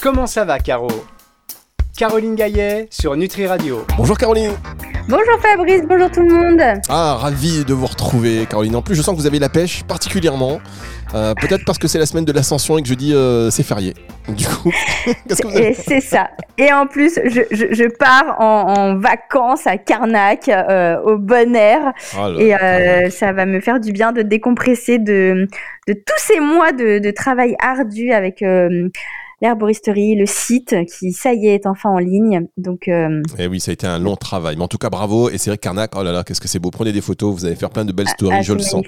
Comment 0.00 0.26
ça 0.26 0.44
va, 0.44 0.58
Caro? 0.58 0.88
Caroline 1.96 2.36
Gaillet 2.36 2.86
sur 2.90 3.16
Nutri 3.16 3.48
Radio. 3.48 3.84
Bonjour 3.96 4.16
Caroline 4.16 4.52
Bonjour 5.08 5.40
Fabrice, 5.40 5.82
bonjour 5.88 6.10
tout 6.10 6.20
le 6.20 6.32
monde. 6.32 6.60
Ah, 6.88 7.16
ravi 7.18 7.64
de 7.64 7.72
vous 7.72 7.86
retrouver 7.86 8.46
Caroline. 8.48 8.76
En 8.76 8.82
plus, 8.82 8.94
je 8.94 9.02
sens 9.02 9.16
que 9.16 9.20
vous 9.20 9.26
avez 9.26 9.38
la 9.38 9.48
pêche 9.48 9.82
particulièrement. 9.82 10.60
Euh, 11.14 11.32
peut-être 11.34 11.64
parce 11.64 11.78
que 11.78 11.88
c'est 11.88 11.98
la 11.98 12.04
semaine 12.04 12.26
de 12.26 12.32
l'ascension 12.32 12.76
et 12.76 12.82
que 12.82 12.88
je 12.88 12.94
dis 12.94 13.14
euh, 13.14 13.50
c'est 13.50 13.62
férié. 13.62 13.94
Du 14.28 14.46
coup, 14.46 14.70
qu'est-ce 15.26 15.40
que 15.40 15.48
vous 15.48 15.56
avez 15.56 15.72
C'est 15.72 16.02
ça. 16.02 16.28
Et 16.58 16.70
en 16.70 16.86
plus, 16.86 17.18
je, 17.24 17.40
je, 17.50 17.88
pars 17.88 18.38
en, 18.38 18.98
vacances 18.98 19.66
à 19.66 19.78
Carnac, 19.78 20.50
euh, 20.50 21.00
au 21.00 21.16
bon 21.16 21.56
air. 21.56 21.94
Oh 22.16 22.38
et 22.38 23.10
ça 23.10 23.32
va 23.32 23.46
me 23.46 23.60
faire 23.60 23.80
du 23.80 23.90
bien 23.92 24.12
de 24.12 24.20
décompresser 24.20 24.98
de, 24.98 25.48
de 25.88 25.92
tous 25.94 26.18
ces 26.18 26.40
mois 26.40 26.72
de, 26.72 26.98
de 26.98 27.10
travail 27.10 27.56
ardu 27.60 28.12
avec 28.12 28.44
l'herboristerie, 29.40 30.16
le 30.16 30.26
site 30.26 30.74
qui, 30.86 31.12
ça 31.12 31.32
y 31.32 31.46
est, 31.46 31.54
est 31.54 31.66
enfin 31.66 31.90
en 31.90 31.98
ligne. 31.98 32.46
Donc, 32.56 32.88
euh... 32.88 33.22
Et 33.38 33.44
eh 33.44 33.46
oui, 33.46 33.60
ça 33.60 33.70
a 33.70 33.74
été 33.74 33.86
un 33.86 33.98
long 33.98 34.16
travail. 34.16 34.56
Mais 34.56 34.62
en 34.62 34.68
tout 34.68 34.78
cas, 34.78 34.90
bravo. 34.90 35.30
Et 35.30 35.38
c'est 35.38 35.50
vrai 35.50 35.58
Carnac, 35.58 35.92
oh 35.96 36.02
là 36.02 36.12
là, 36.12 36.24
qu'est-ce 36.24 36.40
que 36.40 36.48
c'est 36.48 36.58
beau. 36.58 36.70
Prenez 36.70 36.92
des 36.92 37.00
photos, 37.00 37.34
vous 37.34 37.44
allez 37.44 37.56
faire 37.56 37.70
plein 37.70 37.84
de 37.84 37.92
belles 37.92 38.06
ah, 38.08 38.14
stories, 38.14 38.36
ah, 38.38 38.42
je 38.42 38.52
le 38.52 38.60
sens. 38.60 38.84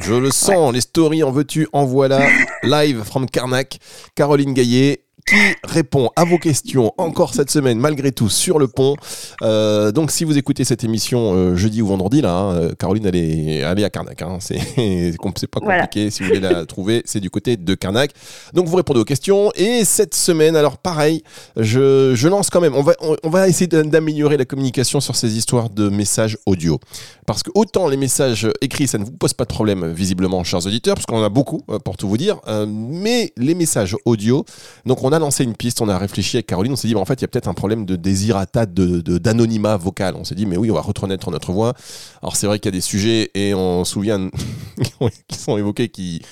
Je 0.00 0.14
le 0.14 0.30
sens. 0.30 0.72
Les 0.72 0.80
stories, 0.80 1.22
en 1.22 1.30
veux-tu, 1.30 1.68
en 1.72 1.84
voilà. 1.84 2.26
Live 2.62 3.02
from 3.04 3.26
Carnac. 3.28 3.78
Caroline 4.14 4.54
Gaillet 4.54 5.02
qui 5.28 5.36
répond 5.64 6.10
à 6.16 6.24
vos 6.24 6.38
questions 6.38 6.92
encore 6.96 7.34
cette 7.34 7.50
semaine, 7.50 7.78
malgré 7.78 8.12
tout, 8.12 8.28
sur 8.28 8.58
le 8.58 8.66
pont. 8.66 8.96
Euh, 9.42 9.92
donc, 9.92 10.10
si 10.10 10.24
vous 10.24 10.38
écoutez 10.38 10.64
cette 10.64 10.84
émission 10.84 11.34
euh, 11.34 11.56
jeudi 11.56 11.82
ou 11.82 11.86
vendredi, 11.86 12.20
là, 12.22 12.32
hein, 12.32 12.54
euh, 12.54 12.72
Caroline, 12.78 13.06
elle 13.06 13.16
est, 13.16 13.62
à 13.62 13.90
Carnac. 13.90 14.22
Hein. 14.22 14.38
c'est 14.40 14.58
pas 15.50 15.60
compliqué. 15.60 16.10
Si 16.10 16.22
vous 16.22 16.28
voulez 16.28 16.40
la 16.40 16.64
trouver, 16.66 17.02
c'est 17.04 17.20
du 17.20 17.30
côté 17.30 17.56
de 17.56 17.74
Carnac. 17.74 18.12
Donc, 18.54 18.68
vous 18.68 18.76
répondez 18.76 19.00
aux 19.00 19.04
questions. 19.04 19.50
Et 19.54 19.84
cette 19.84 20.14
semaine, 20.14 20.56
alors 20.56 20.78
pareil, 20.78 21.22
je, 21.56 22.14
je 22.14 22.28
lance 22.28 22.48
quand 22.48 22.60
même. 22.60 22.74
On 22.74 22.82
va, 22.82 22.94
on, 23.22 23.28
va 23.28 23.48
essayer 23.48 23.66
d'améliorer 23.66 24.36
la 24.36 24.44
communication 24.44 25.00
sur 25.00 25.16
ces 25.16 25.36
histoires 25.36 25.68
de 25.68 25.88
messages 25.88 26.38
audio. 26.46 26.80
Parce 27.26 27.42
que 27.42 27.50
autant 27.54 27.88
les 27.88 27.98
messages 27.98 28.48
écrits, 28.62 28.86
ça 28.86 28.98
ne 28.98 29.04
vous 29.04 29.12
pose 29.12 29.34
pas 29.34 29.44
de 29.44 29.52
problème, 29.52 29.92
visiblement, 29.92 30.42
chers 30.44 30.64
auditeurs, 30.66 30.94
parce 30.94 31.06
qu'on 31.06 31.18
en 31.18 31.24
a 31.24 31.28
beaucoup, 31.28 31.62
pour 31.84 31.96
tout 31.96 32.08
vous 32.08 32.16
dire. 32.16 32.40
mais 32.66 33.32
les 33.36 33.54
messages 33.54 33.96
audio, 34.06 34.44
donc 34.86 35.02
on 35.04 35.12
a 35.12 35.17
lancé 35.18 35.44
une 35.44 35.54
piste, 35.54 35.80
on 35.80 35.88
a 35.88 35.98
réfléchi 35.98 36.36
avec 36.36 36.46
Caroline, 36.46 36.72
on 36.72 36.76
s'est 36.76 36.88
dit, 36.88 36.94
bah, 36.94 37.00
en 37.00 37.04
fait, 37.04 37.14
il 37.14 37.22
y 37.22 37.24
a 37.24 37.28
peut-être 37.28 37.48
un 37.48 37.54
problème 37.54 37.84
de 37.84 37.96
désirata, 37.96 38.66
d'anonymat 38.66 39.78
de, 39.78 39.82
vocal. 39.82 40.14
On 40.16 40.24
s'est 40.24 40.34
dit, 40.34 40.46
mais 40.46 40.56
oui, 40.56 40.70
on 40.70 40.74
va 40.74 40.80
reconnaître 40.80 41.30
notre 41.30 41.52
voix. 41.52 41.74
Alors, 42.22 42.36
c'est 42.36 42.46
vrai 42.46 42.58
qu'il 42.58 42.66
y 42.66 42.74
a 42.74 42.76
des 42.76 42.80
sujets, 42.80 43.30
et 43.34 43.54
on 43.54 43.84
se 43.84 43.92
souvient, 43.92 44.30
qui 45.28 45.38
sont 45.38 45.56
évoqués, 45.56 45.88
qui, 45.88 46.22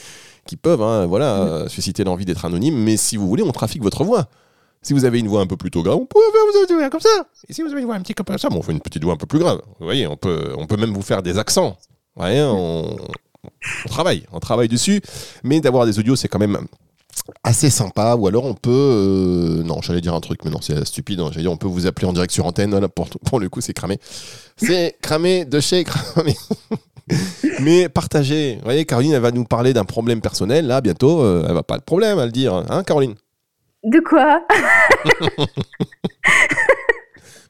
qui 0.47 0.57
peuvent 0.57 0.83
hein, 0.83 1.07
voilà, 1.07 1.65
mm. 1.65 1.69
susciter 1.69 2.05
l'envie 2.05 2.25
d'être 2.25 2.45
anonyme, 2.45 2.77
mais 2.77 2.97
si 2.97 3.17
vous 3.17 3.29
voulez, 3.29 3.43
on 3.43 3.53
trafique 3.53 3.83
votre 3.83 4.05
voix. 4.05 4.27
Si 4.83 4.93
vous 4.93 5.05
avez 5.05 5.19
une 5.19 5.27
voix 5.27 5.41
un 5.41 5.47
peu 5.47 5.57
plutôt 5.57 5.83
grave, 5.83 5.97
on 5.97 6.07
peut 6.07 6.21
faire 6.33 6.69
vous 6.69 6.79
voix 6.79 6.91
comme 6.91 7.01
ça. 7.01 7.27
Et 7.49 7.53
si 7.53 7.63
vous 7.63 7.73
avez 7.73 7.81
une 7.81 7.87
voix 7.87 7.97
un 7.97 8.03
petit 8.03 8.15
peu 8.15 8.23
comme 8.23 8.39
ça, 8.39 8.49
bon, 8.49 8.59
on 8.59 8.63
fait 8.63 8.73
une 8.73 8.81
petite 8.81 9.03
voix 9.03 9.15
un 9.15 9.17
peu 9.17 9.27
plus 9.27 9.41
grave. 9.41 9.61
Vous 9.81 9.85
voyez, 9.85 10.07
on 10.07 10.17
peut, 10.17 10.55
on 10.57 10.67
peut 10.67 10.77
même 10.77 10.93
vous 10.93 11.03
faire 11.03 11.23
des 11.23 11.39
accents. 11.39 11.77
Vous 12.15 12.23
voyez, 12.23 12.43
on, 12.43 12.97
on 13.43 13.89
travaille, 13.89 14.27
on 14.31 14.39
travaille 14.39 14.69
dessus. 14.69 15.01
Mais 15.43 15.61
d'avoir 15.61 15.87
des 15.87 15.99
audios, 15.99 16.15
c'est 16.15 16.29
quand 16.29 16.39
même 16.39 16.69
assez 17.45 17.71
sympa 17.71 18.17
ou 18.17 18.27
alors 18.27 18.45
on 18.45 18.55
peut 18.55 18.71
euh, 18.71 19.63
non 19.63 19.81
j'allais 19.83 20.01
dire 20.01 20.15
un 20.15 20.21
truc 20.21 20.45
mais 20.45 20.51
non 20.51 20.61
c'est 20.61 20.85
stupide 20.85 21.21
hein. 21.21 21.29
j'allais 21.31 21.43
dire 21.43 21.53
on 21.53 21.57
peut 21.57 21.67
vous 21.67 21.87
appeler 21.87 22.07
en 22.07 22.13
direct 22.13 22.33
sur 22.33 22.47
antenne 22.47 22.87
pour, 22.89 23.09
pour 23.09 23.41
le 23.41 23.49
coup 23.49 23.61
c'est 23.61 23.73
cramé. 23.73 23.99
C'est 24.57 24.97
cramé 25.03 25.45
de 25.45 25.61
chez 25.61 25.85
cramé. 25.85 26.35
Mais 27.61 27.89
partagez. 27.89 28.57
Vous 28.57 28.65
voyez 28.65 28.85
Caroline 28.85 29.13
elle 29.13 29.21
va 29.21 29.31
nous 29.31 29.45
parler 29.45 29.73
d'un 29.73 29.85
problème 29.85 30.21
personnel 30.21 30.67
là 30.67 30.81
bientôt 30.81 31.23
euh, 31.23 31.47
elle 31.49 31.55
va 31.55 31.63
pas 31.63 31.79
de 31.79 31.85
problème 31.85 32.19
à 32.19 32.27
le 32.27 32.33
dire 32.33 32.55
hein 32.55 32.83
Caroline? 32.83 33.15
De 33.85 34.01
quoi? 34.01 34.41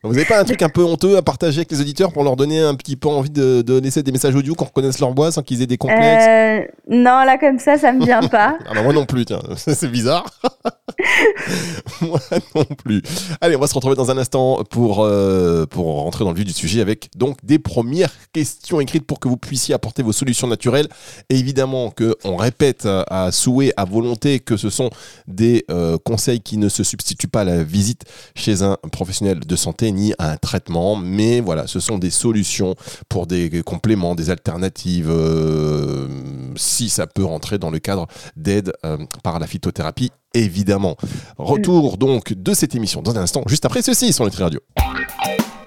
Vous 0.06 0.14
n'avez 0.14 0.24
pas 0.24 0.40
un 0.40 0.44
truc 0.44 0.62
un 0.62 0.68
peu 0.68 0.82
honteux 0.82 1.16
à 1.16 1.22
partager 1.22 1.58
avec 1.58 1.70
les 1.70 1.80
auditeurs 1.80 2.12
pour 2.12 2.24
leur 2.24 2.36
donner 2.36 2.60
un 2.60 2.74
petit 2.74 2.96
peu 2.96 3.08
envie 3.08 3.30
de, 3.30 3.80
laisser 3.80 4.02
des 4.02 4.12
messages 4.12 4.34
audio 4.34 4.54
qu'on 4.54 4.64
reconnaisse 4.64 5.00
leur 5.00 5.12
bois 5.12 5.32
sans 5.32 5.42
qu'ils 5.42 5.62
aient 5.62 5.66
des 5.66 5.76
complexes 5.76 6.26
euh, 6.26 6.60
Non, 6.88 7.24
là 7.24 7.38
comme 7.38 7.58
ça, 7.58 7.76
ça 7.78 7.92
me 7.92 8.04
vient 8.04 8.22
pas. 8.28 8.58
Alors 8.70 8.84
moi 8.84 8.92
non 8.92 9.06
plus, 9.06 9.24
tiens, 9.24 9.42
c'est 9.56 9.90
bizarre. 9.90 10.24
moi 12.00 12.20
non 12.54 12.64
plus. 12.64 13.02
Allez, 13.40 13.56
on 13.56 13.60
va 13.60 13.66
se 13.66 13.74
retrouver 13.74 13.96
dans 13.96 14.10
un 14.10 14.18
instant 14.18 14.62
pour, 14.70 15.04
euh, 15.04 15.66
pour 15.66 15.86
rentrer 16.02 16.24
dans 16.24 16.30
le 16.30 16.36
vif 16.36 16.46
du 16.46 16.52
sujet 16.52 16.80
avec 16.80 17.10
donc 17.16 17.44
des 17.44 17.58
premières 17.58 18.12
questions 18.32 18.80
écrites 18.80 19.06
pour 19.06 19.20
que 19.20 19.28
vous 19.28 19.36
puissiez 19.36 19.74
apporter 19.74 20.02
vos 20.02 20.12
solutions 20.12 20.46
naturelles. 20.46 20.88
Et 21.28 21.38
évidemment 21.38 21.90
qu'on 21.90 22.36
répète 22.36 22.86
à 22.86 23.30
souhait, 23.32 23.72
à 23.76 23.84
volonté 23.84 24.40
que 24.40 24.56
ce 24.56 24.70
sont 24.70 24.90
des 25.26 25.64
euh, 25.70 25.98
conseils 26.04 26.40
qui 26.40 26.56
ne 26.56 26.68
se 26.68 26.84
substituent 26.84 27.28
pas 27.28 27.40
à 27.40 27.44
la 27.44 27.62
visite 27.62 28.04
chez 28.34 28.62
un 28.62 28.76
professionnel 28.92 29.40
de 29.40 29.56
santé 29.56 29.92
ni 29.96 30.14
un 30.18 30.36
traitement, 30.36 30.94
mais 30.94 31.40
voilà, 31.40 31.66
ce 31.66 31.80
sont 31.80 31.98
des 31.98 32.10
solutions 32.10 32.76
pour 33.08 33.26
des 33.26 33.62
compléments, 33.64 34.14
des 34.14 34.30
alternatives, 34.30 35.10
euh, 35.10 36.06
si 36.54 36.88
ça 36.88 37.06
peut 37.06 37.24
rentrer 37.24 37.58
dans 37.58 37.70
le 37.70 37.78
cadre 37.78 38.06
d'aide 38.36 38.72
euh, 38.84 38.98
par 39.22 39.38
la 39.38 39.46
phytothérapie, 39.46 40.12
évidemment. 40.34 40.96
Retour 41.38 41.96
donc 41.96 42.32
de 42.32 42.54
cette 42.54 42.74
émission 42.74 43.02
dans 43.02 43.16
un 43.16 43.22
instant, 43.22 43.42
juste 43.46 43.64
après 43.64 43.82
ceci 43.82 44.12
sur 44.12 44.24
Nutri 44.24 44.42
Radio. 44.42 44.60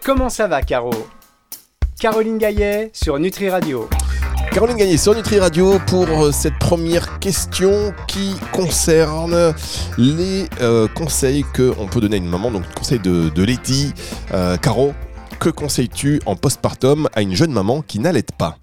Comment 0.05 0.29
ça 0.29 0.47
va, 0.47 0.61
Caro? 0.61 0.91
Caroline 1.99 2.37
Gaillet 2.37 2.91
sur 2.93 3.19
Nutri 3.19 3.49
Radio. 3.49 3.89
Caroline 4.51 4.77
Gagné 4.77 4.97
sur 4.97 5.13
Nutri 5.13 5.39
Radio 5.39 5.77
pour 5.85 6.07
euh, 6.09 6.31
cette 6.31 6.57
première 6.57 7.19
question 7.19 7.93
qui 8.07 8.33
concerne 8.51 9.53
les 9.97 10.47
euh, 10.61 10.87
conseils 10.87 11.43
qu'on 11.55 11.85
peut 11.87 12.01
donner 12.01 12.15
à 12.15 12.17
une 12.17 12.27
maman, 12.27 12.49
donc 12.49 12.63
conseil 12.73 12.99
de, 12.99 13.29
de 13.29 13.43
Letty. 13.43 13.93
Euh, 14.33 14.57
Caro, 14.57 14.93
que 15.39 15.49
conseilles-tu 15.49 16.19
en 16.25 16.35
postpartum 16.35 17.07
à 17.13 17.21
une 17.21 17.35
jeune 17.35 17.51
maman 17.51 17.83
qui 17.83 17.99
n'allait 17.99 18.23
pas? 18.37 18.57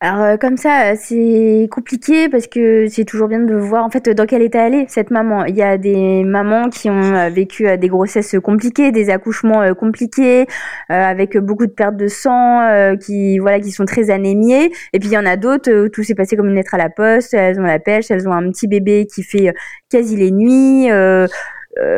Alors 0.00 0.22
euh, 0.22 0.36
comme 0.36 0.56
ça, 0.56 0.94
c'est 0.94 1.68
compliqué 1.72 2.28
parce 2.28 2.46
que 2.46 2.86
c'est 2.86 3.04
toujours 3.04 3.26
bien 3.26 3.40
de 3.40 3.54
voir 3.56 3.84
en 3.84 3.90
fait 3.90 4.08
dans 4.10 4.26
quel 4.26 4.42
état 4.42 4.68
elle 4.68 4.74
est 4.74 4.88
cette 4.88 5.10
maman. 5.10 5.44
Il 5.44 5.56
y 5.56 5.62
a 5.62 5.76
des 5.76 6.22
mamans 6.22 6.68
qui 6.70 6.88
ont 6.88 7.16
euh, 7.16 7.30
vécu 7.30 7.66
euh, 7.66 7.76
des 7.76 7.88
grossesses 7.88 8.36
compliquées, 8.40 8.92
des 8.92 9.10
accouchements 9.10 9.74
compliqués, 9.74 10.46
avec 10.88 11.36
beaucoup 11.38 11.66
de 11.66 11.72
pertes 11.72 11.96
de 11.96 12.06
sang, 12.06 12.60
qui 13.00 13.38
voilà, 13.40 13.58
qui 13.58 13.72
sont 13.72 13.86
très 13.86 14.10
anémiées. 14.10 14.70
Et 14.92 15.00
puis 15.00 15.08
il 15.08 15.12
y 15.12 15.18
en 15.18 15.26
a 15.26 15.36
d'autres 15.36 15.72
où 15.86 15.88
tout 15.88 16.04
s'est 16.04 16.14
passé 16.14 16.36
comme 16.36 16.48
une 16.48 16.54
lettre 16.54 16.74
à 16.74 16.78
la 16.78 16.90
poste. 16.90 17.34
Elles 17.34 17.58
ont 17.58 17.64
la 17.64 17.80
pêche, 17.80 18.10
elles 18.10 18.28
ont 18.28 18.32
un 18.32 18.50
petit 18.50 18.68
bébé 18.68 19.06
qui 19.12 19.24
fait 19.24 19.52
quasi 19.90 20.16
les 20.16 20.30
nuits. 20.30 20.88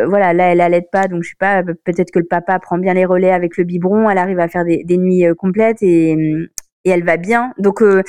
voilà, 0.06 0.32
là, 0.32 0.52
elle 0.52 0.60
allait 0.62 0.86
pas, 0.90 1.06
donc 1.06 1.22
je 1.22 1.30
sais 1.30 1.36
pas, 1.38 1.62
peut-être 1.62 2.10
que 2.12 2.18
le 2.18 2.26
papa 2.26 2.58
prend 2.60 2.78
bien 2.78 2.94
les 2.94 3.04
relais 3.04 3.32
avec 3.32 3.58
le 3.58 3.64
biberon, 3.64 4.08
elle 4.08 4.18
arrive 4.18 4.40
à 4.40 4.48
faire 4.48 4.64
des, 4.64 4.84
des 4.84 4.96
nuits 4.96 5.24
complètes 5.36 5.82
et, 5.82 6.16
et 6.84 6.90
elle 6.90 7.04
va 7.04 7.16
bien. 7.16 7.52
Donc 7.58 7.82
euh, 7.82 8.02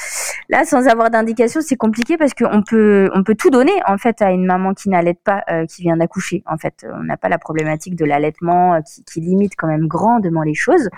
là, 0.50 0.64
sans 0.66 0.88
avoir 0.88 1.10
d'indication, 1.10 1.62
c'est 1.62 1.76
compliqué 1.76 2.18
parce 2.18 2.34
qu'on 2.34 2.62
peut 2.62 3.10
on 3.14 3.24
peut 3.24 3.36
tout 3.36 3.50
donner 3.50 3.74
en 3.86 3.98
fait 3.98 4.22
à 4.22 4.32
une 4.32 4.46
maman 4.46 4.74
qui 4.74 4.90
n'allait 4.90 5.14
pas, 5.14 5.44
euh, 5.50 5.66
qui 5.66 5.82
vient 5.82 5.98
d'accoucher. 5.98 6.44
En 6.46 6.58
fait, 6.58 6.86
on 6.94 7.04
n'a 7.04 7.18
pas 7.18 7.30
la 7.30 7.38
problématique 7.38 7.96
de 7.96 8.06
l'allaitement 8.06 8.76
euh, 8.76 8.80
qui, 8.82 9.04
qui, 9.04 9.22
limite 9.22 9.54
quand 9.58 9.68
même 9.68 9.88
grandement 9.88 10.44
les 10.44 10.54
choses. 10.54 10.90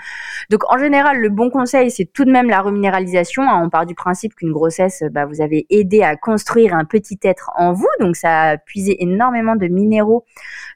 Donc 0.50 0.62
en 0.72 0.78
général, 0.78 1.20
le 1.20 1.30
bon 1.30 1.50
conseil, 1.50 1.90
c'est 1.90 2.06
tout 2.06 2.26
de 2.26 2.32
même 2.32 2.48
la 2.48 2.62
reminéralisation. 2.62 3.44
Hein. 3.44 3.62
On 3.64 3.70
part 3.70 3.86
du 3.86 3.96
principe 3.96 4.36
qu'une 4.36 4.52
grossesse, 4.52 5.04
bah, 5.12 5.26
vous 5.26 5.42
avez 5.42 5.66
aidé 5.70 6.04
à 6.04 6.16
construire 6.16 6.76
un 6.76 6.86
petit 6.86 7.20
être 7.24 7.52
en 7.56 7.74
vous, 7.74 7.90
donc 8.00 8.16
ça 8.16 8.42
a 8.42 8.58
puisé 8.58 9.02
énormément 9.02 9.56
de 9.56 9.68
minéraux 9.68 10.26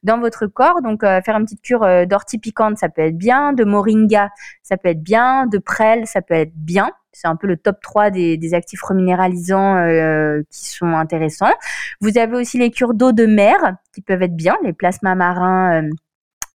dans 0.04 0.20
votre 0.20 0.48
corps. 0.48 0.82
Donc 0.82 1.02
faire 1.02 1.38
une 1.38 1.46
petite 1.46 1.62
cure 1.62 1.86
d'ortie 2.08 2.38
piquante, 2.40 2.78
ça 2.78 2.90
peut 2.90 3.02
être 3.02 3.18
bien, 3.18 3.54
de 3.54 3.64
moringa, 3.64 4.30
ça 4.64 4.78
peut 4.78 4.90
être 4.90 5.02
bien, 5.02 5.46
de 5.46 5.58
prêle, 5.58 6.08
ça 6.08 6.22
peut 6.22 6.34
être 6.34 6.54
bien. 6.56 6.87
C'est 7.18 7.28
un 7.28 7.36
peu 7.36 7.48
le 7.48 7.58
top 7.58 7.82
3 7.82 8.12
des, 8.12 8.54
actifs 8.54 8.84
reminéralisants 8.84 9.78
euh, 9.78 10.44
qui 10.52 10.70
sont 10.70 10.94
intéressants. 10.94 11.52
Vous 12.00 12.18
avez 12.20 12.36
aussi 12.38 12.60
les 12.60 12.70
cures 12.70 12.94
d'eau 12.94 13.12
de 13.12 13.26
mer 13.26 13.58
qui 13.92 14.02
peuvent 14.02 14.22
être 14.22 14.36
bien, 14.36 14.56
les 14.64 14.72
plasmas 14.72 15.16
marins. 15.16 15.82
Euh, 15.82 15.90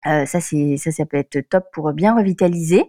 euh, 0.06 0.26
ça, 0.26 0.40
ça, 0.40 1.06
peut 1.06 1.16
être 1.16 1.48
top 1.48 1.66
pour 1.72 1.92
bien 1.92 2.16
revitaliser. 2.16 2.84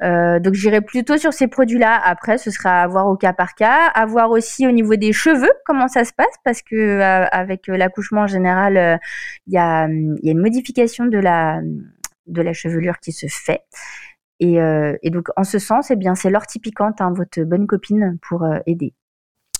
donc 0.00 0.54
j'irai 0.54 0.80
plutôt 0.80 1.18
sur 1.18 1.32
ces 1.32 1.46
produits-là. 1.46 2.00
Après, 2.04 2.36
ce 2.36 2.50
sera 2.50 2.82
à 2.82 2.86
voir 2.88 3.06
au 3.06 3.16
cas 3.16 3.32
par 3.32 3.54
cas, 3.54 3.86
à 3.94 4.04
voir 4.04 4.30
aussi 4.30 4.66
au 4.66 4.72
niveau 4.72 4.96
des 4.96 5.12
cheveux 5.12 5.52
comment 5.66 5.86
ça 5.86 6.04
se 6.04 6.12
passe, 6.12 6.34
parce 6.44 6.62
que 6.62 7.00
avec 7.32 7.68
l'accouchement 7.68 8.22
en 8.22 8.26
général, 8.26 8.98
il 9.46 9.52
y 9.52 9.58
a, 9.58 9.86
une 9.86 10.38
modification 10.38 11.06
de 11.06 11.18
la 11.18 11.62
chevelure 12.52 12.98
qui 12.98 13.12
se 13.12 13.26
fait. 13.28 13.62
Euh, 14.42 14.96
et, 15.02 15.10
donc, 15.10 15.28
en 15.36 15.44
ce 15.44 15.58
sens, 15.58 15.90
eh 15.90 15.96
bien, 15.96 16.14
c'est 16.14 16.30
l'ortie 16.30 16.58
piquante, 16.58 17.00
hein, 17.00 17.12
votre 17.14 17.42
bonne 17.42 17.66
copine, 17.66 18.18
pour 18.28 18.44
euh, 18.44 18.58
aider. 18.66 18.94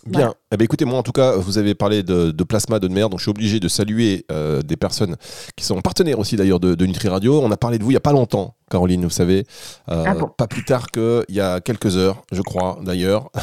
Bien. 0.06 0.34
Eh 0.52 0.56
bien, 0.56 0.64
écoutez, 0.64 0.84
moi, 0.84 0.98
en 0.98 1.02
tout 1.02 1.12
cas, 1.12 1.36
vous 1.36 1.58
avez 1.58 1.74
parlé 1.74 2.02
de, 2.02 2.32
plasma 2.44 2.78
de 2.78 2.88
mer, 2.88 3.10
donc 3.10 3.18
je 3.18 3.24
suis 3.24 3.30
obligé 3.30 3.60
de 3.60 3.68
saluer 3.68 4.24
euh, 4.30 4.62
des 4.62 4.76
personnes 4.76 5.16
qui 5.56 5.64
sont 5.64 5.80
partenaires 5.80 6.18
aussi 6.18 6.36
d'ailleurs 6.36 6.60
de, 6.60 6.86
Nutri 6.86 7.08
Radio. 7.08 7.40
On 7.42 7.50
a 7.50 7.56
parlé 7.56 7.78
de 7.78 7.84
vous 7.84 7.90
il 7.90 7.94
n'y 7.94 7.98
a 7.98 8.00
pas 8.00 8.12
longtemps 8.12 8.54
Caroline, 8.70 9.02
vous 9.02 9.10
savez. 9.10 9.46
Euh, 9.88 10.04
ah 10.06 10.14
pas 10.36 10.46
plus 10.46 10.64
tard 10.64 10.90
qu'il 10.90 11.24
y 11.30 11.40
a 11.40 11.60
quelques 11.60 11.96
heures, 11.96 12.22
je 12.32 12.42
crois, 12.42 12.78
d'ailleurs. 12.82 13.30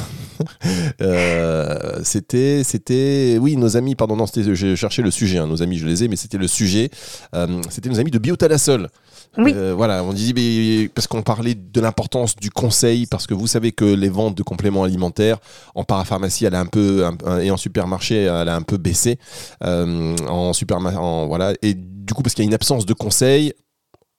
Euh, 1.01 1.99
c'était, 2.03 2.63
c'était, 2.63 3.37
oui, 3.39 3.57
nos 3.57 3.77
amis, 3.77 3.95
pardon, 3.95 4.15
non, 4.15 4.25
j'ai 4.33 4.75
cherché 4.75 5.01
le 5.01 5.11
sujet, 5.11 5.37
hein, 5.37 5.47
nos 5.47 5.61
amis, 5.63 5.77
je 5.77 5.85
les 5.85 6.03
ai, 6.03 6.07
mais 6.07 6.15
c'était 6.15 6.37
le 6.37 6.47
sujet. 6.47 6.89
Euh, 7.33 7.61
c'était 7.69 7.89
nos 7.89 7.99
amis 7.99 8.11
de 8.11 8.19
Biotalasol. 8.19 8.89
Oui. 9.37 9.53
voilà, 9.75 10.03
on 10.03 10.13
disait 10.13 10.89
parce 10.93 11.07
qu'on 11.07 11.21
parlait 11.21 11.55
de 11.55 11.81
l'importance 11.81 12.35
du 12.35 12.49
conseil, 12.49 13.05
parce 13.05 13.27
que 13.27 13.33
vous 13.33 13.47
savez 13.47 13.71
que 13.71 13.85
les 13.85 14.09
ventes 14.09 14.35
de 14.35 14.43
compléments 14.43 14.83
alimentaires 14.83 15.37
en 15.75 15.83
parapharmacie, 15.83 16.45
elle 16.45 16.55
un 16.55 16.65
peu 16.65 17.05
et 17.41 17.51
en 17.51 17.57
supermarché, 17.57 18.23
elle 18.23 18.49
a 18.49 18.55
un 18.55 18.61
peu 18.61 18.77
baissé 18.77 19.19
en 19.61 20.53
supermarché, 20.53 20.97
voilà, 21.27 21.53
et 21.61 21.73
du 21.73 22.13
coup 22.13 22.23
parce 22.23 22.33
qu'il 22.33 22.43
y 22.43 22.47
a 22.47 22.49
une 22.49 22.53
absence 22.53 22.85
de 22.85 22.93
conseils, 22.93 23.53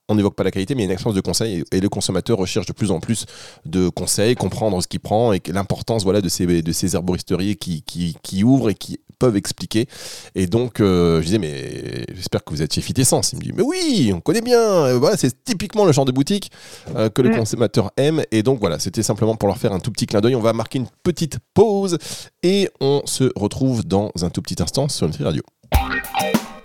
on 0.09 0.15
n'évoque 0.15 0.35
pas 0.35 0.43
la 0.43 0.51
qualité, 0.51 0.75
mais 0.75 0.83
il 0.83 0.85
y 0.85 0.89
a 0.89 0.91
une 0.91 0.97
absence 0.97 1.13
de 1.13 1.21
conseils 1.21 1.63
et, 1.71 1.79
le 1.79 1.89
consommateur 1.89 2.37
recherche 2.37 2.65
de 2.65 2.73
plus 2.73 2.91
en 2.91 2.99
plus 2.99 3.25
de 3.65 3.89
conseils, 3.89 4.35
comprendre 4.35 4.81
ce 4.81 4.87
qu'il 4.87 4.99
prend 4.99 5.33
et 5.33 5.41
l'importance 5.47 6.03
voilà, 6.03 6.21
de, 6.21 6.29
ces, 6.29 6.45
de 6.45 6.71
ces 6.71 6.95
herboristeries 6.95 7.55
qui, 7.57 7.83
qui, 7.83 8.43
ouvrent 8.43 8.69
et 8.69 8.75
qui 8.75 8.99
peuvent 9.19 9.35
expliquer. 9.35 9.87
Et 10.35 10.47
donc, 10.47 10.79
euh, 10.79 11.19
je 11.21 11.25
disais, 11.25 11.39
mais 11.39 12.05
j'espère 12.13 12.43
que 12.43 12.51
vous 12.51 12.61
êtes 12.61 12.73
chez 12.73 12.81
Fitessence. 12.81 13.33
Il 13.33 13.39
me 13.39 13.43
dit, 13.43 13.51
mais 13.53 13.63
oui, 13.63 14.11
on 14.13 14.21
connaît 14.21 14.41
bien. 14.41 14.93
Voilà, 14.97 15.17
c'est 15.17 15.43
typiquement 15.43 15.85
le 15.85 15.91
genre 15.91 16.05
de 16.05 16.11
boutique 16.11 16.51
euh, 16.95 17.09
que 17.09 17.21
le 17.21 17.35
consommateur 17.35 17.91
aime. 17.97 18.23
Et 18.31 18.43
donc, 18.43 18.59
voilà, 18.59 18.79
c'était 18.79 19.03
simplement 19.03 19.35
pour 19.35 19.47
leur 19.47 19.57
faire 19.57 19.73
un 19.73 19.79
tout 19.79 19.91
petit 19.91 20.05
clin 20.05 20.21
d'œil. 20.21 20.35
On 20.35 20.41
va 20.41 20.53
marquer 20.53 20.79
une 20.79 20.87
petite 21.03 21.39
pause 21.53 21.97
et 22.43 22.69
on 22.79 23.01
se 23.05 23.31
retrouve 23.35 23.85
dans 23.85 24.11
un 24.21 24.29
tout 24.29 24.41
petit 24.41 24.61
instant 24.61 24.87
sur 24.87 25.07
Nutri 25.07 25.23
Radio. 25.23 25.43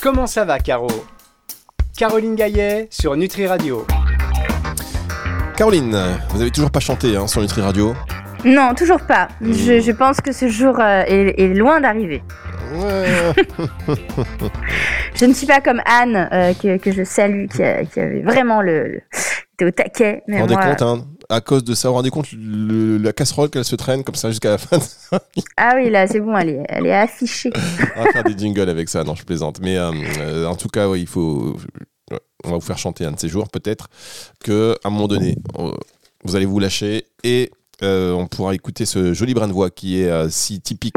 Comment 0.01 0.27
ça 0.27 0.45
va, 0.45 0.59
Caro? 0.59 0.89
Caroline 1.97 2.35
Gaillet 2.35 2.89
sur 2.91 3.17
Nutri 3.17 3.47
Radio. 3.47 3.87
Caroline, 5.57 5.97
vous 6.31 6.41
avez 6.41 6.51
toujours 6.51 6.71
pas 6.71 6.81
chanté 6.81 7.17
hein, 7.17 7.27
sur 7.27 7.43
Nutri 7.43 7.61
Radio 7.61 7.95
Non, 8.45 8.75
toujours 8.75 9.01
pas. 9.01 9.29
Je, 9.41 9.93
pense 9.93 10.21
que 10.21 10.33
ce 10.33 10.49
jour 10.49 10.81
euh, 10.81 11.03
est, 11.07 11.55
loin 11.55 11.81
d'arriver. 11.81 12.23
je 15.15 15.25
ne 15.27 15.35
suis 15.35 15.47
pas 15.47 15.61
comme 15.61 15.83
Anne, 15.85 16.29
euh, 16.33 16.55
que, 16.55 16.91
je 16.91 17.05
salue, 17.05 17.47
qui, 17.49 17.63
avait 17.63 18.23
vraiment 18.23 18.63
le, 18.63 19.03
était 19.55 19.65
au 19.65 19.71
taquet. 19.71 20.23
vous 20.27 20.39
rendez 20.39 20.57
compte, 20.57 20.83
hein, 20.83 21.05
à 21.29 21.41
cause 21.41 21.65
de 21.65 21.75
ça, 21.75 21.89
vous 21.89 21.95
rendez 21.95 22.11
compte 22.11 22.29
la 22.33 23.13
casserole 23.13 23.51
qu'elle 23.51 23.65
se 23.65 23.77
traîne 23.77 24.05
comme 24.05 24.15
ça 24.15 24.31
jusqu'à 24.31 24.51
la 24.51 24.59
fin 24.59 24.79
Ah 25.57 25.73
oui, 25.77 25.91
là, 25.91 26.07
c'est 26.07 26.21
bon, 26.21 26.37
elle 26.37 26.49
est, 26.51 26.63
elle 26.69 26.87
est 26.87 26.95
affichée. 26.95 27.51
on 27.97 28.05
va 28.05 28.13
faire 28.13 28.25
des 28.25 28.37
jingles 28.37 28.69
avec 28.69 28.89
ça, 28.89 29.05
non, 29.05 29.15
je 29.15 29.25
plaisante. 29.25 29.61
Mais 29.61 29.77
euh, 29.77 30.47
en 30.47 30.57
tout 30.57 30.69
cas, 30.69 30.95
il 30.95 31.07
faut 31.07 31.57
on 32.45 32.51
va 32.51 32.55
vous 32.57 32.61
faire 32.65 32.79
chanter 32.79 33.05
un 33.05 33.13
de 33.13 33.19
ces 33.19 33.29
jours, 33.29 33.49
peut-être 33.49 33.89
que 34.45 34.77
à 34.85 34.89
un 34.89 34.91
moment 34.91 35.09
donné, 35.09 35.37
euh, 35.59 35.73
vous 36.25 36.37
allez 36.37 36.47
vous 36.47 36.59
lâcher 36.59 37.07
et 37.25 37.51
euh, 37.83 38.13
on 38.13 38.27
pourra 38.27 38.55
écouter 38.55 38.87
ce 38.87 39.13
joli 39.13 39.35
brin 39.35 39.49
de 39.49 39.53
voix 39.53 39.71
qui 39.71 40.01
est 40.01 40.09
euh, 40.09 40.29
si 40.31 40.61
typique 40.61 40.97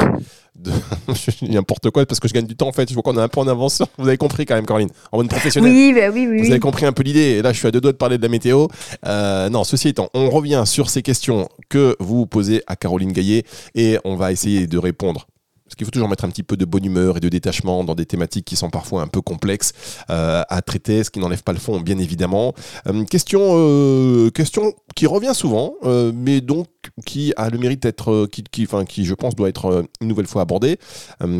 de 0.54 0.70
n'importe 1.42 1.90
quoi 1.90 2.06
parce 2.06 2.20
que 2.20 2.28
je 2.28 2.32
gagne 2.32 2.46
du 2.46 2.56
temps 2.56 2.68
en 2.68 2.72
fait. 2.72 2.88
Je 2.88 2.94
vois 2.94 3.02
qu'on 3.02 3.16
est 3.16 3.22
un 3.22 3.28
peu 3.28 3.40
en 3.40 3.48
avance. 3.48 3.82
Vous 3.98 4.08
avez 4.08 4.16
compris 4.16 4.46
quand 4.46 4.54
même, 4.54 4.66
Caroline, 4.66 4.90
en 5.12 5.18
bonne 5.18 5.28
professionnelle. 5.28 5.72
Oui, 5.72 5.92
bah 5.94 6.10
oui, 6.12 6.26
oui. 6.30 6.42
Vous 6.42 6.50
avez 6.50 6.60
compris 6.60 6.86
un 6.86 6.92
peu 6.92 7.02
l'idée. 7.02 7.38
Et 7.38 7.42
là, 7.42 7.52
je 7.52 7.58
suis 7.58 7.68
à 7.68 7.70
deux 7.70 7.80
doigts 7.80 7.92
de 7.92 7.96
parler 7.96 8.18
de 8.18 8.22
la 8.22 8.28
météo. 8.28 8.66
non, 9.04 9.64
ceci 9.64 9.88
étant, 9.88 10.08
on 10.14 10.30
revient 10.30 10.62
sur 10.66 10.90
ces 10.90 11.02
questions 11.02 11.48
que 11.68 11.96
vous 12.00 12.26
posez 12.26 12.62
à 12.66 12.76
Caroline 12.76 13.12
Gaillet 13.12 13.44
et 13.74 13.98
on 14.04 14.16
va 14.16 14.32
essayer 14.32 14.66
de 14.66 14.78
répondre 14.78 15.26
qu'il 15.76 15.84
faut 15.84 15.90
toujours 15.90 16.08
mettre 16.08 16.24
un 16.24 16.28
petit 16.28 16.42
peu 16.42 16.56
de 16.56 16.64
bonne 16.64 16.84
humeur 16.84 17.18
et 17.18 17.20
de 17.20 17.28
détachement 17.28 17.84
dans 17.84 17.94
des 17.94 18.06
thématiques 18.06 18.44
qui 18.44 18.56
sont 18.56 18.70
parfois 18.70 19.02
un 19.02 19.06
peu 19.06 19.20
complexes 19.20 19.72
euh, 20.10 20.42
à 20.48 20.62
traiter, 20.62 21.04
ce 21.04 21.10
qui 21.10 21.18
n'enlève 21.18 21.42
pas 21.42 21.52
le 21.52 21.58
fond, 21.58 21.80
bien 21.80 21.98
évidemment. 21.98 22.54
Euh, 22.86 23.04
question, 23.04 23.40
euh, 23.42 24.30
question 24.30 24.72
qui 24.94 25.06
revient 25.06 25.34
souvent, 25.34 25.74
mais 26.14 26.40
donc 26.40 26.68
qui 27.04 27.32
a 27.36 27.50
le 27.50 27.58
mérite 27.58 27.82
d'être, 27.82 28.26
qui, 28.26 28.42
qui, 28.44 28.64
enfin, 28.64 28.84
qui, 28.84 29.04
je 29.04 29.14
pense, 29.14 29.34
doit 29.34 29.48
être 29.48 29.84
une 30.00 30.08
nouvelle 30.08 30.26
fois 30.26 30.42
abordée. 30.42 30.78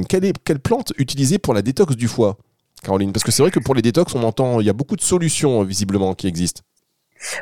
quelle, 0.08 0.24
est, 0.24 0.34
quelle 0.44 0.58
plante 0.58 0.92
utiliser 0.98 1.38
pour 1.38 1.54
la 1.54 1.62
détox 1.62 1.96
du 1.96 2.08
foie 2.08 2.36
Caroline, 2.82 3.12
parce 3.12 3.24
que 3.24 3.32
c'est 3.32 3.42
vrai 3.42 3.50
que 3.50 3.58
pour 3.58 3.74
les 3.74 3.82
détox, 3.82 4.14
on 4.14 4.22
entend, 4.22 4.60
il 4.60 4.66
y 4.66 4.70
a 4.70 4.74
beaucoup 4.74 4.96
de 4.96 5.00
solutions 5.00 5.62
visiblement 5.62 6.14
qui 6.14 6.26
existent. 6.26 6.62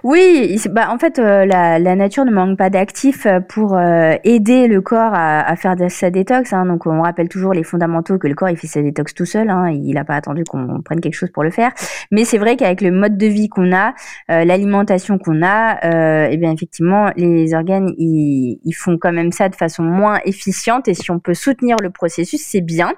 Oui, 0.03 0.61
bah, 0.71 0.89
en 0.91 0.99
fait, 0.99 1.19
euh, 1.19 1.45
la, 1.47 1.79
la, 1.79 1.97
nature 1.97 2.25
ne 2.25 2.31
manque 2.31 2.59
pas 2.59 2.71
d'actifs 2.71 3.27
euh, 3.27 3.41
pour 3.41 3.77
euh, 3.77 4.15
aider 4.25 4.67
le 4.67 4.81
corps 4.81 5.15
à, 5.15 5.41
à 5.41 5.57
faire 5.57 5.75
sa 5.89 6.11
détox. 6.11 6.53
Hein. 6.53 6.67
Donc, 6.67 6.87
on 6.87 7.03
rappelle 7.03 7.29
toujours 7.29 7.53
les 7.53 7.63
fondamentaux 7.63 8.19
que 8.19 8.27
le 8.27 8.35
corps 8.35 8.49
il 8.51 8.57
fait 8.57 8.67
sa 8.67 8.83
détox 8.83 9.15
tout 9.15 9.25
seul. 9.25 9.51
Hein. 9.51 9.71
Il 9.71 9.95
n'a 9.95 10.05
pas 10.05 10.15
attendu 10.15 10.45
qu'on 10.45 10.83
prenne 10.83 11.01
quelque 11.01 11.15
chose 11.15 11.31
pour 11.31 11.43
le 11.43 11.51
faire. 11.51 11.73
Mais 12.11 12.25
c'est 12.25 12.39
vrai 12.39 12.57
qu'avec 12.57 12.81
le 12.81 12.91
mode 12.91 13.17
de 13.17 13.27
vie 13.27 13.49
qu'on 13.49 13.75
a, 13.75 13.95
l'alimentation 14.29 15.19
qu'on 15.19 15.43
a, 15.43 16.29
eh 16.29 16.37
bien 16.37 16.53
effectivement, 16.53 17.11
les 17.17 17.55
organes 17.55 17.91
ils, 17.99 18.75
font 18.75 18.99
quand 18.99 19.13
même 19.13 19.33
ça 19.33 19.49
de 19.49 19.55
façon 19.55 19.83
moins 19.83 20.19
efficiente. 20.25 20.89
Et 20.89 20.95
si 20.95 21.11
on 21.11 21.19
peut 21.19 21.35
soutenir 21.35 21.77
le 21.83 21.91
processus, 21.91 22.43
c'est 22.45 22.61
bien. 22.61 22.93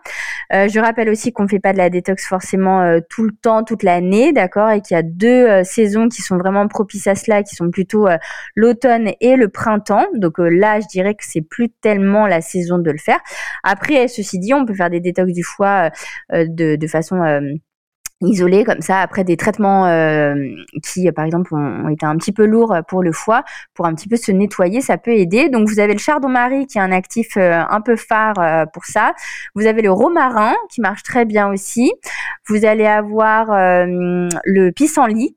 je 0.50 0.80
rappelle 0.80 1.08
aussi 1.08 1.32
qu'on 1.32 1.48
fait 1.48 1.58
pas 1.60 1.72
de 1.72 1.78
la 1.78 1.90
détox 1.90 2.26
forcément 2.26 2.98
tout 3.08 3.24
le 3.24 3.32
temps, 3.32 3.62
toute 3.62 3.82
l'année, 3.82 4.32
d'accord, 4.32 4.70
et 4.70 4.80
qu'il 4.80 4.96
y 4.96 5.00
a 5.00 5.02
deux 5.02 5.64
saisons 5.64 6.08
qui 6.08 6.22
sont 6.22 6.36
vraiment 6.36 6.68
propices 6.76 7.06
à 7.06 7.14
cela, 7.14 7.42
qui 7.42 7.54
sont 7.54 7.70
plutôt 7.70 8.06
euh, 8.06 8.18
l'automne 8.54 9.10
et 9.20 9.36
le 9.36 9.48
printemps. 9.48 10.06
Donc 10.14 10.38
euh, 10.38 10.48
là, 10.48 10.80
je 10.80 10.86
dirais 10.88 11.14
que 11.14 11.24
c'est 11.24 11.40
plus 11.40 11.70
tellement 11.70 12.26
la 12.26 12.42
saison 12.42 12.78
de 12.78 12.90
le 12.90 12.98
faire. 12.98 13.20
Après, 13.62 14.08
ceci 14.08 14.38
dit, 14.38 14.52
on 14.52 14.66
peut 14.66 14.74
faire 14.74 14.90
des 14.90 15.00
détox 15.00 15.32
du 15.32 15.42
foie 15.42 15.90
euh, 16.32 16.44
de, 16.48 16.86
façon 16.86 17.16
isolé 18.22 18.64
comme 18.64 18.80
ça 18.80 19.00
après 19.00 19.24
des 19.24 19.36
traitements 19.36 19.86
euh, 19.86 20.34
qui 20.82 21.10
par 21.12 21.24
exemple 21.26 21.54
ont, 21.54 21.88
été 21.88 22.06
un 22.06 22.16
petit 22.16 22.32
peu 22.32 22.46
lourds 22.46 22.74
pour 22.88 23.02
le 23.02 23.12
foie 23.12 23.44
pour 23.74 23.84
un 23.86 23.94
petit 23.94 24.08
peu 24.08 24.16
se 24.16 24.32
nettoyer 24.32 24.80
ça 24.80 24.96
peut 24.96 25.12
aider 25.12 25.50
donc 25.50 25.68
vous 25.68 25.80
avez 25.80 25.92
le 25.92 25.98
chardon-marie 25.98 26.66
qui 26.66 26.78
est 26.78 26.80
un 26.80 26.92
actif 26.92 27.36
euh, 27.36 27.60
un 27.68 27.80
peu 27.82 27.94
phare 27.96 28.38
euh, 28.38 28.64
pour 28.72 28.86
ça 28.86 29.12
vous 29.54 29.66
avez 29.66 29.82
le 29.82 29.90
romarin 29.90 30.54
qui 30.70 30.80
marche 30.80 31.02
très 31.02 31.26
bien 31.26 31.48
aussi 31.48 31.92
vous 32.48 32.64
allez 32.64 32.86
avoir 32.86 33.48
le 33.48 34.70
pissenlit 34.70 35.36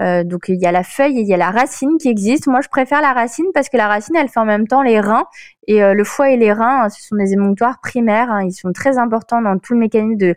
euh, 0.00 0.24
donc 0.24 0.48
il 0.48 0.60
y 0.60 0.66
a 0.66 0.72
la 0.72 0.82
feuille 0.82 1.18
et 1.18 1.20
il 1.20 1.26
y 1.26 1.34
a 1.34 1.36
la 1.36 1.50
racine 1.50 1.98
qui 1.98 2.08
existent. 2.08 2.50
Moi 2.50 2.60
je 2.62 2.68
préfère 2.68 3.00
la 3.02 3.12
racine 3.12 3.46
parce 3.52 3.68
que 3.68 3.76
la 3.76 3.86
racine 3.86 4.16
elle 4.16 4.28
fait 4.28 4.40
en 4.40 4.44
même 4.44 4.66
temps 4.66 4.82
les 4.82 5.00
reins 5.00 5.26
et 5.66 5.82
euh, 5.82 5.94
le 5.94 6.04
foie 6.04 6.30
et 6.30 6.36
les 6.36 6.52
reins 6.52 6.88
ce 6.88 7.02
sont 7.02 7.16
des 7.16 7.32
émonctoires 7.32 7.80
primaires. 7.80 8.30
Hein. 8.30 8.44
ils 8.44 8.52
sont 8.52 8.72
très 8.72 8.98
importants 8.98 9.42
dans 9.42 9.58
tout 9.58 9.74
le 9.74 9.80
mécanisme 9.80 10.16
de, 10.16 10.34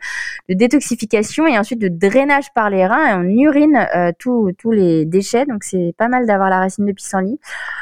détoxification 0.49 1.47
et 1.47 1.57
ensuite 1.57 1.79
de 1.79 1.87
drainage 1.87 2.53
par 2.53 2.69
les 2.69 2.85
reins 2.85 3.07
et 3.07 3.13
on 3.13 3.23
urine 3.23 3.87
euh, 3.95 4.11
tous 4.17 4.71
les 4.71 5.05
déchets. 5.05 5.45
Donc 5.45 5.63
c'est 5.63 5.93
pas 5.97 6.09
mal 6.09 6.25
d'avoir 6.25 6.49
la 6.49 6.59
racine 6.59 6.85
de 6.85 6.91
pissenlit. 6.91 7.39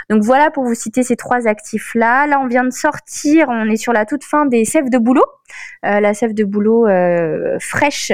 Donc 0.10 0.24
voilà 0.24 0.52
pour 0.52 0.64
vous 0.64 0.76
citer 0.76 1.04
ces 1.04 1.16
trois 1.16 1.48
actifs 1.48 1.96
là. 1.96 2.28
Là 2.28 2.40
on 2.40 2.48
vient 2.48 2.64
de 2.64 2.72
sortir, 2.72 3.48
on 3.50 3.70
est 3.70 3.78
sur 3.78 3.94
la 3.94 4.06
toute 4.06 4.24
fin 4.24 4.46
des 4.46 4.66
sèves 4.66 4.90
de 4.90 4.98
bouleau. 4.98 5.26
la 5.84 6.14
sève 6.14 6.34
de 6.34 6.44
bouleau 6.44 6.88
fraîche 7.60 8.12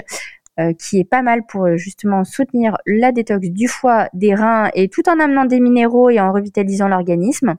qui 0.78 1.00
est 1.00 1.10
pas 1.10 1.22
mal 1.22 1.46
pour 1.48 1.66
euh, 1.66 1.78
justement 1.78 2.24
soutenir 2.24 2.78
la 2.86 3.12
détox 3.12 3.50
du 3.50 3.68
foie, 3.68 4.10
des 4.14 4.36
reins 4.36 4.70
et 4.74 4.90
tout 4.90 5.08
en 5.10 5.20
amenant 5.20 5.46
des 5.46 5.60
minéraux 5.60 6.10
et 6.10 6.20
en 6.20 6.32
revitalisant 6.32 6.88
l'organisme. 6.88 7.56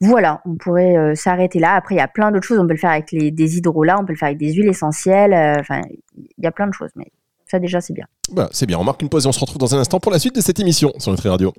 Voilà, 0.00 0.40
on 0.46 0.56
pourrait 0.56 0.96
euh, 0.96 1.14
s'arrêter 1.14 1.58
là. 1.58 1.74
Après, 1.74 1.94
il 1.94 1.98
y 1.98 2.02
a 2.02 2.08
plein 2.08 2.30
d'autres 2.30 2.46
choses. 2.46 2.58
On 2.58 2.66
peut 2.66 2.72
le 2.72 2.78
faire 2.78 2.90
avec 2.90 3.12
les, 3.12 3.30
des 3.30 3.58
hydrolats, 3.58 3.98
on 4.00 4.06
peut 4.06 4.12
le 4.12 4.18
faire 4.18 4.28
avec 4.28 4.38
des 4.38 4.52
huiles 4.52 4.68
essentielles. 4.68 5.34
Enfin, 5.60 5.82
il 6.16 6.44
y 6.44 6.46
a 6.46 6.52
plein 6.52 6.66
de 6.66 6.72
choses, 6.72 6.90
mais 6.96 7.06
ça 7.46 7.58
déjà, 7.58 7.80
c'est 7.80 7.92
bien. 7.92 8.06
Bah, 8.32 8.48
c'est 8.52 8.66
bien. 8.66 8.78
On 8.78 8.84
marque 8.84 9.02
une 9.02 9.08
pause 9.08 9.26
et 9.26 9.28
on 9.28 9.32
se 9.32 9.40
retrouve 9.40 9.58
dans 9.58 9.74
un 9.74 9.78
instant 9.78 10.00
pour 10.00 10.12
la 10.12 10.18
suite 10.18 10.36
de 10.36 10.40
cette 10.40 10.60
émission 10.60 10.92
sur 10.98 11.10
Nutri 11.10 11.28
Radio. 11.28 11.52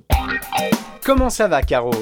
Comment 1.04 1.30
ça 1.30 1.48
va, 1.48 1.62
Caro? 1.62 1.92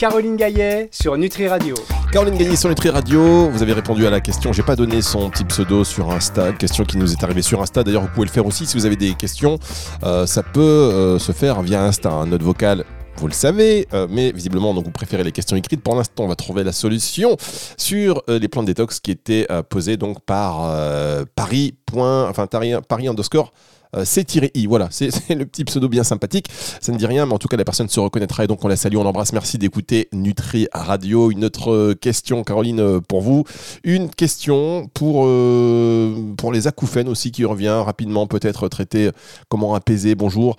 Caroline 0.00 0.36
Gaillet 0.36 0.88
sur 0.90 1.14
Nutri 1.18 1.46
Radio. 1.46 1.74
Caroline 2.10 2.38
Gaillet 2.38 2.56
sur 2.56 2.70
Nutri 2.70 2.88
Radio, 2.88 3.50
vous 3.50 3.62
avez 3.62 3.74
répondu 3.74 4.06
à 4.06 4.10
la 4.10 4.22
question. 4.22 4.50
J'ai 4.50 4.62
pas 4.62 4.74
donné 4.74 5.02
son 5.02 5.28
petit 5.28 5.44
pseudo 5.44 5.84
sur 5.84 6.10
Insta, 6.10 6.52
question 6.52 6.84
qui 6.84 6.96
nous 6.96 7.12
est 7.12 7.22
arrivée 7.22 7.42
sur 7.42 7.60
Insta. 7.60 7.84
D'ailleurs, 7.84 8.00
vous 8.00 8.08
pouvez 8.08 8.24
le 8.24 8.32
faire 8.32 8.46
aussi 8.46 8.64
si 8.64 8.78
vous 8.78 8.86
avez 8.86 8.96
des 8.96 9.12
questions. 9.12 9.58
Euh, 10.02 10.24
ça 10.24 10.42
peut 10.42 10.58
euh, 10.62 11.18
se 11.18 11.32
faire 11.32 11.60
via 11.60 11.84
Insta, 11.84 12.10
un 12.10 12.28
note 12.28 12.42
vocale 12.42 12.86
vous 13.18 13.26
le 13.26 13.34
savez, 13.34 13.86
euh, 13.92 14.06
mais 14.08 14.32
visiblement 14.32 14.72
vous 14.72 14.90
préférez 14.90 15.22
les 15.22 15.32
questions 15.32 15.54
écrites. 15.54 15.82
Pour 15.82 15.94
l'instant, 15.94 16.24
on 16.24 16.28
va 16.28 16.36
trouver 16.36 16.64
la 16.64 16.72
solution 16.72 17.36
sur 17.76 18.22
les 18.26 18.48
plans 18.48 18.62
de 18.62 18.68
détox 18.68 19.00
qui 19.00 19.10
étaient 19.10 19.46
posés 19.68 19.98
donc 19.98 20.22
par 20.22 20.74
Paris. 21.34 21.74
Enfin, 21.94 22.46
Paris 22.46 23.08
underscore 23.08 23.52
C-I. 24.04 24.66
Voilà, 24.66 24.88
c'est 24.90 25.34
le 25.34 25.46
petit 25.46 25.64
pseudo 25.64 25.88
bien 25.88 26.04
sympathique. 26.04 26.46
Ça 26.80 26.92
ne 26.92 26.98
dit 26.98 27.06
rien, 27.06 27.26
mais 27.26 27.32
en 27.32 27.38
tout 27.38 27.48
cas, 27.48 27.56
la 27.56 27.64
personne 27.64 27.88
se 27.88 28.00
reconnaîtra 28.00 28.44
et 28.44 28.46
donc 28.46 28.64
on 28.64 28.68
la 28.68 28.76
salue, 28.76 28.96
on 28.96 29.04
l'embrasse. 29.04 29.32
Merci 29.32 29.58
d'écouter 29.58 30.08
Nutri 30.12 30.68
Radio. 30.72 31.30
Une 31.30 31.44
autre 31.44 31.72
euh, 31.72 31.94
question, 31.94 32.44
Caroline, 32.44 32.80
euh, 32.80 33.00
pour 33.00 33.20
vous. 33.20 33.44
Une 33.84 34.10
question 34.10 34.88
pour, 34.94 35.28
pour 36.36 36.52
les 36.52 36.66
acouphènes 36.66 37.08
aussi 37.08 37.32
qui 37.32 37.44
revient 37.44 37.82
rapidement, 37.84 38.26
peut-être 38.26 38.68
traiter 38.68 39.10
comment 39.48 39.74
apaiser. 39.74 40.14
Bonjour. 40.14 40.56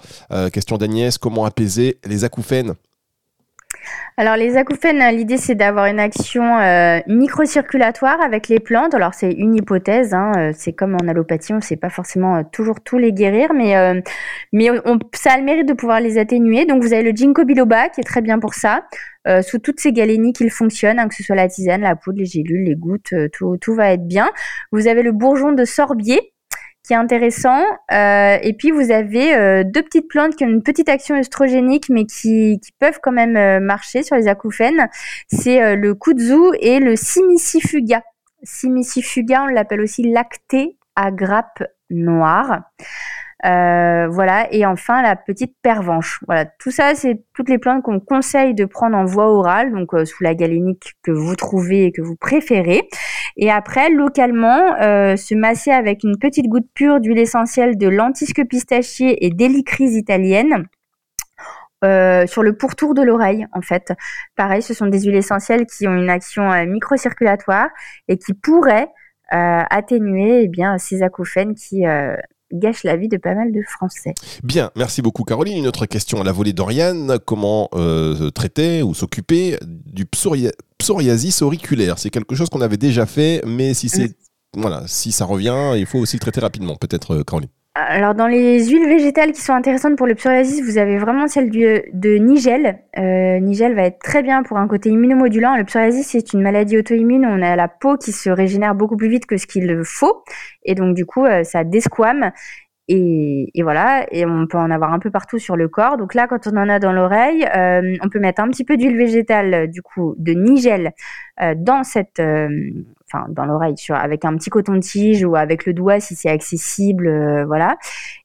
question 0.51 0.77
d'Agnès, 0.77 1.17
comment 1.17 1.45
apaiser 1.45 1.97
les 2.05 2.23
acouphènes? 2.23 2.75
Alors 4.17 4.35
les 4.35 4.57
acouphènes, 4.57 5.03
l'idée 5.15 5.37
c'est 5.37 5.55
d'avoir 5.55 5.85
une 5.85 5.99
action 5.99 6.59
euh, 6.59 6.99
microcirculatoire 7.07 8.21
avec 8.21 8.49
les 8.49 8.59
plantes. 8.59 8.93
Alors 8.93 9.13
c'est 9.13 9.31
une 9.31 9.55
hypothèse, 9.55 10.13
hein, 10.13 10.31
euh, 10.37 10.51
c'est 10.53 10.73
comme 10.73 10.95
en 10.95 11.07
allopathie, 11.07 11.53
on 11.53 11.57
ne 11.57 11.61
sait 11.61 11.77
pas 11.77 11.89
forcément 11.89 12.35
euh, 12.35 12.41
toujours 12.51 12.81
tous 12.81 12.97
les 12.97 13.13
guérir, 13.13 13.53
mais, 13.53 13.73
mais 14.53 14.69
ça 15.13 15.33
a 15.33 15.37
le 15.37 15.43
mérite 15.43 15.67
de 15.67 15.73
pouvoir 15.73 16.01
les 16.01 16.17
atténuer. 16.17 16.65
Donc 16.65 16.83
vous 16.83 16.93
avez 16.93 17.03
le 17.03 17.15
ginkgo 17.15 17.45
biloba 17.45 17.89
qui 17.89 18.01
est 18.01 18.03
très 18.05 18.21
bien 18.21 18.37
pour 18.37 18.53
ça. 18.53 18.85
sous 19.41 19.59
toutes 19.59 19.79
ces 19.79 19.93
galénies 19.93 20.33
qu'il 20.33 20.51
fonctionne, 20.51 20.99
hein, 20.99 21.07
que 21.07 21.15
ce 21.15 21.23
soit 21.23 21.35
la 21.35 21.47
tisane, 21.47 21.81
la 21.81 21.95
poudre, 21.95 22.19
les 22.19 22.25
gélules, 22.25 22.65
les 22.65 22.75
gouttes, 22.75 23.13
tout, 23.33 23.57
tout 23.57 23.73
va 23.73 23.91
être 23.91 24.07
bien. 24.07 24.29
Vous 24.71 24.87
avez 24.87 25.03
le 25.03 25.11
bourgeon 25.13 25.51
de 25.53 25.65
sorbier 25.65 26.33
qui 26.83 26.93
est 26.93 26.97
intéressant. 26.97 27.61
Euh, 27.91 28.37
et 28.41 28.53
puis 28.53 28.71
vous 28.71 28.91
avez 28.91 29.35
euh, 29.35 29.63
deux 29.63 29.83
petites 29.83 30.07
plantes 30.07 30.35
qui 30.35 30.43
ont 30.43 30.49
une 30.49 30.63
petite 30.63 30.89
action 30.89 31.15
œstrogénique, 31.15 31.89
mais 31.89 32.05
qui, 32.05 32.59
qui 32.59 32.71
peuvent 32.79 32.99
quand 33.01 33.11
même 33.11 33.37
euh, 33.37 33.59
marcher 33.59 34.03
sur 34.03 34.15
les 34.15 34.27
acouphènes. 34.27 34.89
C'est 35.27 35.75
le 35.75 35.93
kudzu 35.93 36.55
et 36.59 36.79
le 36.79 36.95
simicifuga. 36.95 38.01
Simicifuga, 38.43 39.43
on 39.43 39.47
l'appelle 39.47 39.81
aussi 39.81 40.11
lacté 40.11 40.77
à 40.95 41.11
grappe 41.11 41.63
noire. 41.89 42.61
Euh, 43.45 44.07
voilà. 44.07 44.47
Et 44.53 44.65
enfin, 44.65 45.01
la 45.01 45.15
petite 45.15 45.55
pervenche. 45.61 46.19
Voilà. 46.27 46.45
Tout 46.45 46.71
ça, 46.71 46.95
c'est 46.95 47.23
toutes 47.33 47.49
les 47.49 47.57
plantes 47.57 47.83
qu'on 47.83 47.99
conseille 47.99 48.53
de 48.53 48.65
prendre 48.65 48.95
en 48.97 49.05
voie 49.05 49.27
orale, 49.31 49.71
donc 49.71 49.93
euh, 49.93 50.05
sous 50.05 50.23
la 50.23 50.35
galénique 50.35 50.93
que 51.03 51.11
vous 51.11 51.35
trouvez 51.35 51.85
et 51.85 51.91
que 51.91 52.01
vous 52.01 52.15
préférez. 52.15 52.87
Et 53.37 53.51
après, 53.51 53.89
localement, 53.89 54.75
euh, 54.81 55.15
se 55.15 55.35
masser 55.35 55.71
avec 55.71 56.03
une 56.03 56.17
petite 56.17 56.47
goutte 56.47 56.67
pure 56.73 56.99
d'huile 56.99 57.19
essentielle 57.19 57.77
de 57.77 57.87
lentisque 57.87 58.45
pistachier 58.47 59.25
et 59.25 59.29
d'hélicryse 59.29 59.95
italienne. 59.95 60.67
sur 62.27 62.43
le 62.43 62.53
pourtour 62.55 62.93
de 62.93 63.01
l'oreille, 63.01 63.47
en 63.53 63.61
fait. 63.61 63.91
Pareil, 64.35 64.61
ce 64.61 64.73
sont 64.75 64.85
des 64.85 65.01
huiles 65.01 65.15
essentielles 65.15 65.65
qui 65.65 65.87
ont 65.87 65.95
une 65.95 66.11
action 66.11 66.43
microcirculatoire 66.67 67.69
et 68.07 68.17
qui 68.17 68.35
pourraient 68.35 68.89
atténuer 69.29 70.43
eh 70.43 70.47
bien, 70.47 70.77
ces 70.77 71.01
acouphènes 71.01 71.55
qui 71.55 71.83
gâche 72.53 72.83
la 72.83 72.97
vie 72.97 73.07
de 73.07 73.17
pas 73.17 73.33
mal 73.33 73.51
de 73.51 73.61
Français. 73.61 74.13
Bien, 74.43 74.71
merci 74.75 75.01
beaucoup 75.01 75.23
Caroline. 75.23 75.57
Une 75.57 75.67
autre 75.67 75.85
question 75.85 76.21
à 76.21 76.23
la 76.23 76.31
volée 76.31 76.53
d'Oriane. 76.53 77.17
Comment 77.25 77.69
euh, 77.73 78.29
traiter 78.31 78.83
ou 78.83 78.93
s'occuper 78.93 79.57
du 79.65 80.05
psoriasis 80.05 81.41
auriculaire? 81.41 81.99
C'est 81.99 82.09
quelque 82.09 82.35
chose 82.35 82.49
qu'on 82.49 82.61
avait 82.61 82.77
déjà 82.77 83.05
fait, 83.05 83.41
mais 83.45 83.73
si 83.73 83.89
c'est... 83.89 84.15
Voilà, 84.57 84.83
si 84.85 85.13
ça 85.13 85.23
revient, 85.23 85.75
il 85.77 85.85
faut 85.85 85.99
aussi 85.99 86.17
le 86.17 86.19
traiter 86.19 86.41
rapidement, 86.41 86.75
peut-être, 86.75 87.15
euh, 87.15 87.23
Caroline. 87.23 87.49
Alors 87.73 88.15
dans 88.15 88.27
les 88.27 88.67
huiles 88.67 88.85
végétales 88.85 89.31
qui 89.31 89.39
sont 89.39 89.53
intéressantes 89.53 89.95
pour 89.95 90.05
le 90.05 90.13
psoriasis, 90.15 90.61
vous 90.61 90.77
avez 90.77 90.97
vraiment 90.97 91.29
celle 91.29 91.49
de 91.49 92.17
nigel. 92.17 92.79
Euh, 92.97 93.39
nigel 93.39 93.75
va 93.75 93.83
être 93.83 93.99
très 93.99 94.21
bien 94.23 94.43
pour 94.43 94.57
un 94.57 94.67
côté 94.67 94.89
immunomodulant. 94.89 95.55
Le 95.55 95.63
psoriasis 95.63 96.07
c'est 96.07 96.33
une 96.33 96.41
maladie 96.41 96.77
auto-immune. 96.77 97.25
On 97.25 97.41
a 97.41 97.55
la 97.55 97.69
peau 97.69 97.95
qui 97.95 98.11
se 98.11 98.29
régénère 98.29 98.75
beaucoup 98.75 98.97
plus 98.97 99.07
vite 99.07 99.25
que 99.25 99.37
ce 99.37 99.47
qu'il 99.47 99.81
faut, 99.85 100.21
et 100.65 100.75
donc 100.75 100.95
du 100.95 101.05
coup 101.05 101.25
euh, 101.25 101.45
ça 101.45 101.63
desquame. 101.63 102.31
Et, 102.93 103.49
voilà, 103.63 104.05
et 104.11 104.25
on 104.25 104.47
peut 104.47 104.57
en 104.57 104.69
avoir 104.69 104.91
un 104.91 104.99
peu 104.99 105.11
partout 105.11 105.39
sur 105.39 105.55
le 105.55 105.69
corps. 105.69 105.95
Donc 105.95 106.13
là, 106.13 106.27
quand 106.27 106.45
on 106.47 106.57
en 106.57 106.67
a 106.67 106.77
dans 106.77 106.91
l'oreille, 106.91 107.47
euh, 107.55 107.95
on 108.03 108.09
peut 108.09 108.19
mettre 108.19 108.41
un 108.41 108.49
petit 108.49 108.65
peu 108.65 108.75
d'huile 108.75 108.97
végétale, 108.97 109.69
du 109.69 109.81
coup, 109.81 110.13
de 110.17 110.33
nigel 110.33 110.91
dans 111.55 111.85
cette, 111.85 112.21
enfin 113.11 113.25
dans 113.29 113.45
l'oreille, 113.45 113.75
avec 113.89 114.25
un 114.25 114.35
petit 114.35 114.49
coton-tige 114.49 115.23
ou 115.23 115.35
avec 115.35 115.65
le 115.65 115.73
doigt 115.73 115.99
si 115.99 116.15
c'est 116.15 116.29
accessible, 116.29 117.07
euh, 117.07 117.45
voilà. 117.45 117.77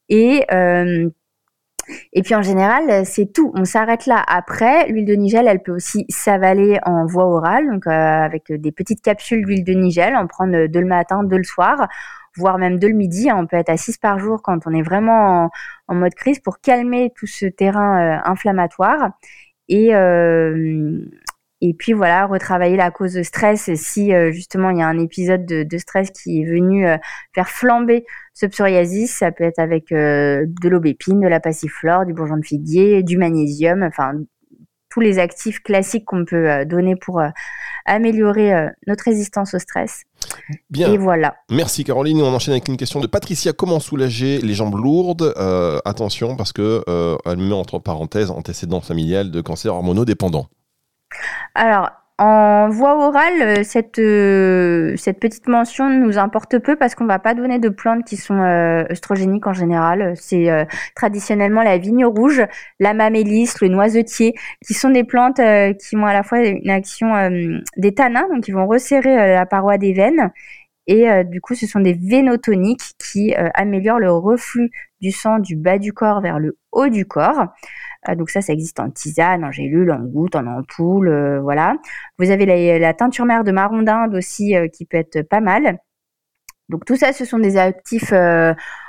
Et 0.08 0.44
euh, 0.52 1.08
et 2.12 2.22
puis 2.22 2.34
en 2.34 2.42
général, 2.42 3.06
c'est 3.06 3.32
tout. 3.32 3.52
On 3.54 3.64
s'arrête 3.64 4.06
là. 4.06 4.24
Après, 4.26 4.88
l'huile 4.88 5.04
de 5.06 5.14
nigel, 5.14 5.46
elle 5.46 5.62
peut 5.62 5.72
aussi 5.72 6.04
s'avaler 6.08 6.78
en 6.84 7.06
voie 7.06 7.26
orale, 7.26 7.70
donc 7.70 7.86
euh, 7.86 7.90
avec 7.90 8.52
des 8.52 8.72
petites 8.72 9.02
capsules 9.02 9.44
d'huile 9.44 9.64
de 9.64 9.72
nigel, 9.72 10.16
en 10.16 10.26
prendre 10.26 10.66
deux 10.66 10.80
le 10.80 10.86
matin, 10.86 11.22
deux 11.22 11.36
le 11.38 11.44
soir, 11.44 11.86
voire 12.36 12.58
même 12.58 12.78
deux 12.80 12.88
le 12.88 12.94
midi. 12.94 13.30
On 13.32 13.46
peut 13.46 13.56
être 13.56 13.70
à 13.70 13.76
6 13.76 13.98
par 13.98 14.18
jour 14.18 14.42
quand 14.42 14.66
on 14.66 14.72
est 14.74 14.82
vraiment 14.82 15.44
en, 15.44 15.50
en 15.88 15.94
mode 15.94 16.14
crise 16.14 16.40
pour 16.40 16.58
calmer 16.60 17.12
tout 17.16 17.26
ce 17.26 17.46
terrain 17.46 18.20
inflammatoire. 18.24 19.10
Et, 19.68 19.92
et 21.62 21.72
puis 21.72 21.94
voilà, 21.94 22.26
retravailler 22.26 22.76
la 22.76 22.90
cause 22.90 23.14
de 23.14 23.22
stress 23.22 23.70
si 23.74 24.12
euh, 24.12 24.30
justement 24.30 24.70
il 24.70 24.78
y 24.78 24.82
a 24.82 24.86
un 24.86 24.98
épisode 24.98 25.46
de, 25.46 25.78
stress 25.78 26.10
qui 26.10 26.42
est 26.42 26.44
venu 26.44 26.86
euh, 26.86 26.98
faire 27.34 27.48
flamber 27.48 28.04
ce 28.34 28.44
psoriasis. 28.44 29.16
Ça 29.16 29.32
peut 29.32 29.44
être 29.44 29.58
avec 29.58 29.90
euh, 29.90 30.44
de 30.62 30.68
l'aubépine, 30.68 31.20
de 31.20 31.28
la 31.28 31.40
passiflore, 31.40 32.04
du 32.04 32.12
bourgeon 32.12 32.36
de 32.36 32.44
figuier, 32.44 33.02
du 33.02 33.16
magnésium, 33.16 33.82
enfin 33.82 34.12
tous 34.90 35.00
les 35.00 35.18
actifs 35.18 35.62
classiques 35.62 36.06
qu'on 36.06 36.24
peut 36.24 36.64
donner 36.64 36.96
pour 36.96 37.20
améliorer 37.84 38.70
notre 38.86 39.04
résistance 39.04 39.52
au 39.52 39.58
stress. 39.58 40.04
Bien. 40.70 40.90
Et 40.90 40.96
voilà. 40.96 41.36
Merci 41.50 41.84
Caroline. 41.84 42.22
On 42.22 42.34
enchaîne 42.34 42.52
avec 42.52 42.68
une 42.68 42.78
question 42.78 43.00
de 43.00 43.06
Patricia. 43.06 43.52
Comment 43.52 43.78
soulager 43.78 44.40
les 44.40 44.54
jambes 44.54 44.76
lourdes? 44.76 45.34
Attention 45.84 46.34
parce 46.36 46.54
que 46.54 46.82
elle 47.26 47.36
met 47.36 47.52
entre 47.52 47.78
parenthèses 47.78 48.30
antécédent 48.30 48.80
familial 48.80 49.30
de 49.30 49.42
cancer 49.42 49.74
hormonodépendant. 49.74 50.46
Alors, 51.54 51.90
en 52.18 52.70
voie 52.70 52.96
orale, 53.08 53.42
euh, 53.42 53.62
cette, 53.62 53.98
euh, 53.98 54.96
cette 54.96 55.20
petite 55.20 55.48
mention 55.48 55.90
nous 55.90 56.16
importe 56.16 56.58
peu 56.58 56.74
parce 56.74 56.94
qu'on 56.94 57.04
va 57.04 57.18
pas 57.18 57.34
donner 57.34 57.58
de 57.58 57.68
plantes 57.68 58.04
qui 58.04 58.16
sont 58.16 58.40
euh, 58.40 58.84
en 59.44 59.52
général. 59.52 60.14
C'est 60.16 60.66
traditionnellement 60.94 61.62
la 61.62 61.76
vigne 61.76 62.06
rouge, 62.06 62.42
la 62.80 62.94
mamélis, 62.94 63.52
le 63.60 63.68
noisetier, 63.68 64.34
qui 64.66 64.72
sont 64.72 64.90
des 64.90 65.04
plantes 65.04 65.40
qui 65.78 65.96
ont 65.96 66.06
à 66.06 66.14
la 66.14 66.22
fois 66.22 66.38
une 66.40 66.70
action 66.70 67.12
des 67.76 67.94
tanins, 67.94 68.26
donc 68.32 68.48
ils 68.48 68.54
vont 68.54 68.66
resserrer 68.66 69.14
la 69.34 69.46
paroi 69.46 69.78
des 69.78 69.92
veines. 69.92 70.30
Et 70.86 71.06
du 71.24 71.40
coup, 71.40 71.54
ce 71.54 71.66
sont 71.66 71.80
des 71.80 71.94
vénotoniques 71.94 72.94
qui 72.98 73.34
améliorent 73.34 73.98
le 73.98 74.12
reflux 74.12 74.70
du 75.00 75.10
sang 75.10 75.38
du 75.38 75.56
bas 75.56 75.78
du 75.78 75.92
corps 75.92 76.20
vers 76.20 76.38
le 76.38 76.56
haut 76.72 76.88
du 76.88 77.06
corps. 77.06 77.46
Euh, 78.08 78.14
donc 78.14 78.30
ça, 78.30 78.40
ça 78.40 78.52
existe 78.52 78.80
en 78.80 78.90
tisane, 78.90 79.44
en 79.44 79.52
gélule, 79.52 79.90
en 79.92 80.00
goutte, 80.00 80.36
en 80.36 80.46
ampoule, 80.46 81.08
euh, 81.08 81.40
voilà. 81.40 81.76
Vous 82.18 82.30
avez 82.30 82.78
la, 82.78 82.94
teinture 82.94 83.26
mère 83.26 83.44
de 83.44 83.52
marron 83.52 83.82
d'Inde 83.82 84.14
aussi 84.14 84.56
euh, 84.56 84.68
qui 84.68 84.84
peut 84.84 84.96
être 84.96 85.22
pas 85.22 85.40
mal. 85.40 85.78
Donc 86.68 86.84
tout 86.84 86.96
ça, 86.96 87.12
ce 87.12 87.24
sont 87.24 87.38
des 87.38 87.58
actifs, 87.58 88.10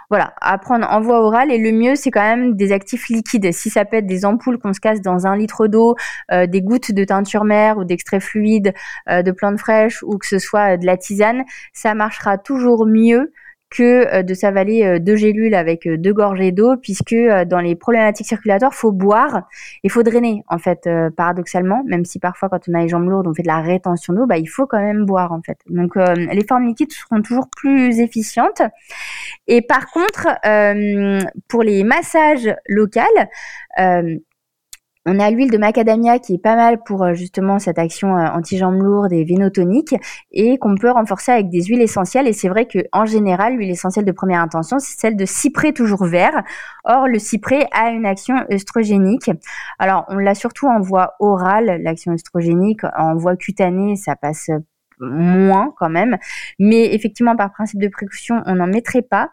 voilà, 0.10 0.34
à 0.42 0.58
prendre 0.58 0.88
en 0.90 1.00
voie 1.00 1.22
orale. 1.22 1.52
Et 1.52 1.60
le 1.60 1.72
mieux, 1.72 1.96
c'est 1.96 2.10
quand 2.10 2.24
même 2.24 2.56
des 2.56 2.72
actifs 2.72 3.08
liquides. 3.08 3.52
Si 3.54 3.70
ça 3.70 3.86
peut 3.86 3.98
être 3.98 4.08
des 4.08 4.26
ampoules 4.26 4.58
qu'on 4.58 4.74
se 4.74 4.80
casse 4.80 5.00
dans 5.02 5.28
un 5.28 5.38
litre 5.38 5.68
d'eau, 5.68 5.96
des 6.32 6.62
gouttes 6.64 6.92
de 6.92 7.04
teinture 7.04 7.44
mère 7.44 7.78
ou 7.78 7.84
d'extrait 7.84 8.20
fluide 8.20 8.74
de 9.08 9.32
plantes 9.32 9.60
fraîches 9.60 10.02
ou 10.02 10.18
que 10.18 10.26
ce 10.26 10.40
soit 10.40 10.78
de 10.78 10.88
la 10.88 10.98
tisane, 10.98 11.44
ça 11.72 11.94
marchera 11.94 12.40
toujours 12.40 12.88
mieux 12.88 13.32
que 13.70 14.08
euh, 14.14 14.24
de 14.24 14.34
s'avaler 14.34 14.84
euh, 14.84 15.00
deux 15.00 15.16
gélules 15.16 15.54
avec 15.54 15.86
euh, 15.88 15.98
deux 15.98 16.14
gorgées 16.14 16.52
d'eau, 16.52 16.78
puisque 16.78 17.16
dans 17.48 17.60
les 17.60 17.76
problématiques 17.76 18.28
circulatoires, 18.28 18.74
faut 18.74 18.92
boire 18.92 19.44
et 19.84 19.90
faut 19.90 20.04
drainer, 20.04 20.44
en 20.48 20.58
fait, 20.58 20.90
paradoxalement, 21.16 21.84
même 21.86 22.06
si 22.06 22.20
parfois 22.20 22.50
quand 22.50 22.60
on 22.70 22.74
a 22.74 22.82
les 22.82 22.88
jambes 22.88 23.10
lourdes, 23.10 23.28
on 23.28 23.34
fait 23.34 23.44
de 23.44 23.48
la 23.48 23.62
rétention 23.62 24.14
d'eau, 24.14 24.26
bah, 24.26 24.38
il 24.38 24.48
faut 24.48 24.68
quand 24.68 24.80
même 24.80 25.06
boire, 25.06 25.32
en 25.32 25.42
fait. 25.42 25.58
Donc, 25.70 25.96
les 25.96 26.46
formes 26.48 26.68
liquides 26.68 26.92
seront 26.92 27.22
toujours 27.22 27.48
plus 27.56 28.00
efficientes. 28.00 28.62
Et 29.48 29.62
par 29.62 29.88
contre, 29.92 30.28
pour 31.48 31.64
les 31.64 31.84
massages 31.84 32.54
locaux, 32.68 33.02
on 35.08 35.20
a 35.20 35.32
l'huile 35.32 35.50
de 35.50 35.58
macadamia 35.58 36.20
qui 36.20 36.34
est 36.34 36.38
pas 36.42 36.58
mal 36.58 36.84
pour 36.84 37.04
euh, 37.04 37.14
justement 37.14 37.60
cette 37.60 37.80
action 37.80 38.18
euh, 38.18 38.28
anti-jambes 38.28 38.82
lourdes 38.82 39.14
et 39.14 39.24
vénotonique 39.24 39.96
et 40.34 40.58
qu'on 40.58 40.76
peut 40.76 40.92
renforcer 40.92 41.32
avec 41.32 41.50
des 41.50 41.64
huiles 41.64 41.82
essentielles. 41.82 42.28
Et 42.28 42.34
c'est 42.34 42.50
vrai 42.50 42.66
que 42.66 42.80
en 42.92 43.06
général, 43.06 43.56
l'huile 43.56 43.72
essentielle 43.72 44.04
de 44.04 44.12
première 44.12 44.42
intention, 44.42 44.80
c'est 44.80 45.00
celle 45.00 45.16
de 45.16 45.26
cyprès 45.26 45.72
toujours 45.72 46.04
vert. 46.04 46.44
Or, 46.84 47.08
le 47.08 47.20
cyprès 47.20 47.68
a 47.72 47.90
une 47.90 48.06
action 48.06 48.36
œstrogénique. 48.52 49.32
Alors, 49.80 50.06
on 50.10 50.18
l'a 50.18 50.36
surtout 50.36 50.68
en 50.68 50.82
voie 50.82 51.14
orale, 51.20 51.82
l'action 51.84 52.12
œstrogénique. 52.12 52.82
En 52.98 53.16
voie 53.16 53.38
cutanée, 53.38 53.96
ça 53.96 54.18
passe 54.18 54.52
moins 55.00 55.74
quand 55.78 55.90
même. 55.90 56.18
Mais 56.60 56.94
effectivement, 56.94 57.36
par 57.36 57.52
principe 57.52 57.82
de 57.82 57.88
précaution, 57.88 58.42
on 58.46 58.56
n'en 58.56 58.68
mettrait 58.68 59.02
pas. 59.02 59.32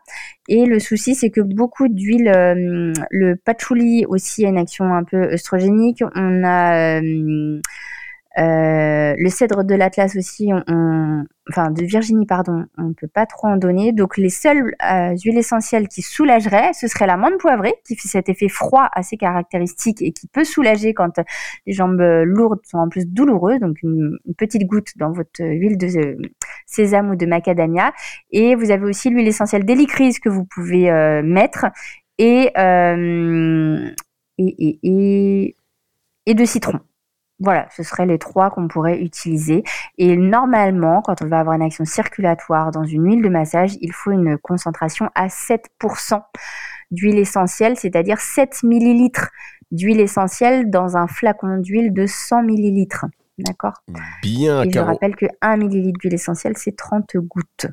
Et 0.49 0.67
le 0.67 0.79
souci, 0.79 1.15
c'est 1.15 1.31
que 1.31 1.41
beaucoup 1.41 1.89
d'huile, 1.89 2.29
euh, 2.29 2.93
le 3.11 3.35
patchouli 3.37 4.05
aussi 4.07 4.45
a 4.45 4.49
une 4.49 4.59
action 4.59 4.93
un 4.93 5.05
peu 5.05 5.33
œstrogénique. 5.33 6.03
On 6.15 6.45
a 6.45 7.01
euh, 7.01 7.61
euh, 8.37 9.15
le 9.17 9.29
cèdre 9.29 9.63
de 9.63 9.75
l'Atlas 9.75 10.17
aussi, 10.17 10.51
enfin 10.53 11.71
de 11.71 11.85
Virginie, 11.85 12.27
pardon, 12.27 12.65
on 12.79 12.89
ne 12.89 12.93
peut 12.93 13.09
pas 13.09 13.27
trop 13.27 13.47
en 13.47 13.57
donner. 13.57 13.93
Donc 13.93 14.17
les 14.17 14.31
seules 14.31 14.75
euh, 14.83 15.17
huiles 15.25 15.39
essentielles 15.39 15.87
qui 15.89 16.03
soulageraient, 16.03 16.73
ce 16.73 16.89
serait 16.89 17.07
la 17.07 17.17
menthe 17.17 17.39
poivrée, 17.39 17.75
qui 17.87 17.95
fait 17.97 18.09
cet 18.09 18.29
effet 18.29 18.49
froid 18.49 18.89
assez 18.93 19.17
caractéristique 19.17 20.03
et 20.03 20.13
qui 20.13 20.27
peut 20.27 20.45
soulager 20.45 20.95
quand 20.95 21.21
les 21.67 21.73
jambes 21.73 22.01
lourdes 22.25 22.61
sont 22.65 22.79
en 22.79 22.89
plus 22.89 23.07
douloureuses. 23.07 23.61
Donc 23.61 23.83
une, 23.83 24.19
petite 24.37 24.67
goutte 24.67 24.97
dans 24.97 25.13
votre 25.13 25.45
huile 25.45 25.79
de 25.79 25.87
euh, 25.97 26.17
sésame 26.67 27.11
ou 27.11 27.17
de 27.17 27.27
macadamia. 27.27 27.93
Et 28.33 28.57
vous 28.57 28.71
avez 28.73 28.85
aussi 28.85 29.11
l'huile 29.11 29.29
essentielle 29.29 29.65
d'hélicryse 29.65 30.19
que 30.19 30.29
vous 30.29 30.45
pouvez 30.45 30.91
mettre 31.23 31.67
et, 32.19 32.51
et, 34.39 34.79
et, 34.83 35.57
et 36.27 36.35
de 36.35 36.45
citron 36.45 36.81
voilà, 37.45 37.69
ce 37.77 37.83
seraient 37.83 38.07
les 38.07 38.19
trois 38.19 38.51
qu'on 38.51 38.69
pourrait 38.69 39.01
utiliser. 39.01 39.63
Et 39.99 40.17
normalement, 40.17 41.03
quand 41.03 41.23
on 41.23 41.27
va 41.27 41.41
avoir 41.41 41.55
une 41.55 41.63
action 41.63 41.85
circulatoire 41.85 42.71
dans 42.71 42.85
une 42.85 43.05
huile 43.05 43.23
de 43.23 43.29
massage, 43.29 43.77
il 43.81 43.93
faut 43.93 44.11
une 44.11 44.39
concentration 44.39 45.11
à 45.15 45.29
7% 45.29 46.23
d'huile 46.91 47.19
essentielle, 47.19 47.77
c'est-à-dire 47.77 48.21
7 48.21 48.63
millilitres 48.63 49.31
d'huile 49.71 50.01
essentielle 50.01 50.71
dans 50.71 50.97
un 50.97 51.07
flacon 51.07 51.59
d'huile 51.59 51.93
de 51.93 52.07
100 52.07 52.43
millilitres. 52.43 53.07
D'accord? 53.39 53.75
Bien, 54.23 54.63
Et 54.63 54.71
je 54.71 54.79
rappelle 54.79 55.17
que 55.17 55.27
1 55.41 55.57
millilitre 55.57 55.99
d'huile 56.01 56.15
essentielle, 56.15 56.55
c'est 56.57 56.77
30 56.77 57.17
gouttes. 57.17 57.67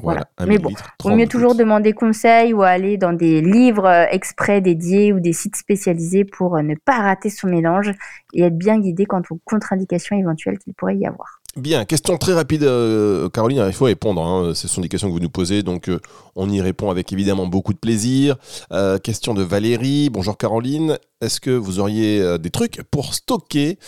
Voilà. 0.00 0.26
Mais 0.46 0.58
bon, 0.58 0.70
il 0.70 1.10
vaut 1.10 1.14
mieux 1.14 1.28
toujours 1.28 1.54
demander 1.54 1.92
conseil 1.92 2.54
ou 2.54 2.62
aller 2.62 2.96
dans 2.96 3.12
des 3.12 3.42
livres 3.42 3.84
euh, 3.84 4.06
exprès 4.10 4.62
dédiés 4.62 5.12
ou 5.12 5.20
des 5.20 5.34
sites 5.34 5.56
spécialisés 5.56 6.24
pour 6.24 6.56
euh, 6.56 6.62
ne 6.62 6.74
pas 6.74 7.02
rater 7.02 7.28
son 7.28 7.48
mélange 7.48 7.92
et 8.32 8.42
être 8.42 8.56
bien 8.56 8.78
guidé 8.78 9.04
quant 9.04 9.20
aux 9.30 9.38
contre-indications 9.44 10.16
éventuelles 10.16 10.58
qu'il 10.58 10.72
pourrait 10.72 10.96
y 10.96 11.06
avoir. 11.06 11.40
Bien, 11.56 11.84
question 11.84 12.16
très 12.16 12.32
rapide, 12.32 12.62
euh, 12.62 13.28
Caroline, 13.28 13.64
il 13.66 13.74
faut 13.74 13.84
répondre. 13.84 14.24
Hein. 14.24 14.54
Ce 14.54 14.66
sont 14.66 14.80
des 14.80 14.88
questions 14.88 15.08
que 15.08 15.12
vous 15.12 15.20
nous 15.20 15.28
posez, 15.28 15.62
donc 15.62 15.90
on 16.36 16.48
y 16.48 16.62
répond 16.62 16.90
avec 16.90 17.12
évidemment 17.12 17.46
beaucoup 17.46 17.74
de 17.74 17.78
plaisir. 17.78 18.36
question 19.02 19.34
de 19.34 19.42
Valérie. 19.42 20.08
Bonjour 20.08 20.38
Caroline, 20.38 20.96
est-ce 21.20 21.40
que 21.40 21.50
vous 21.50 21.78
auriez 21.78 22.38
des 22.38 22.48
trucs 22.48 22.80
pour 22.90 23.12
stocker 23.12 23.78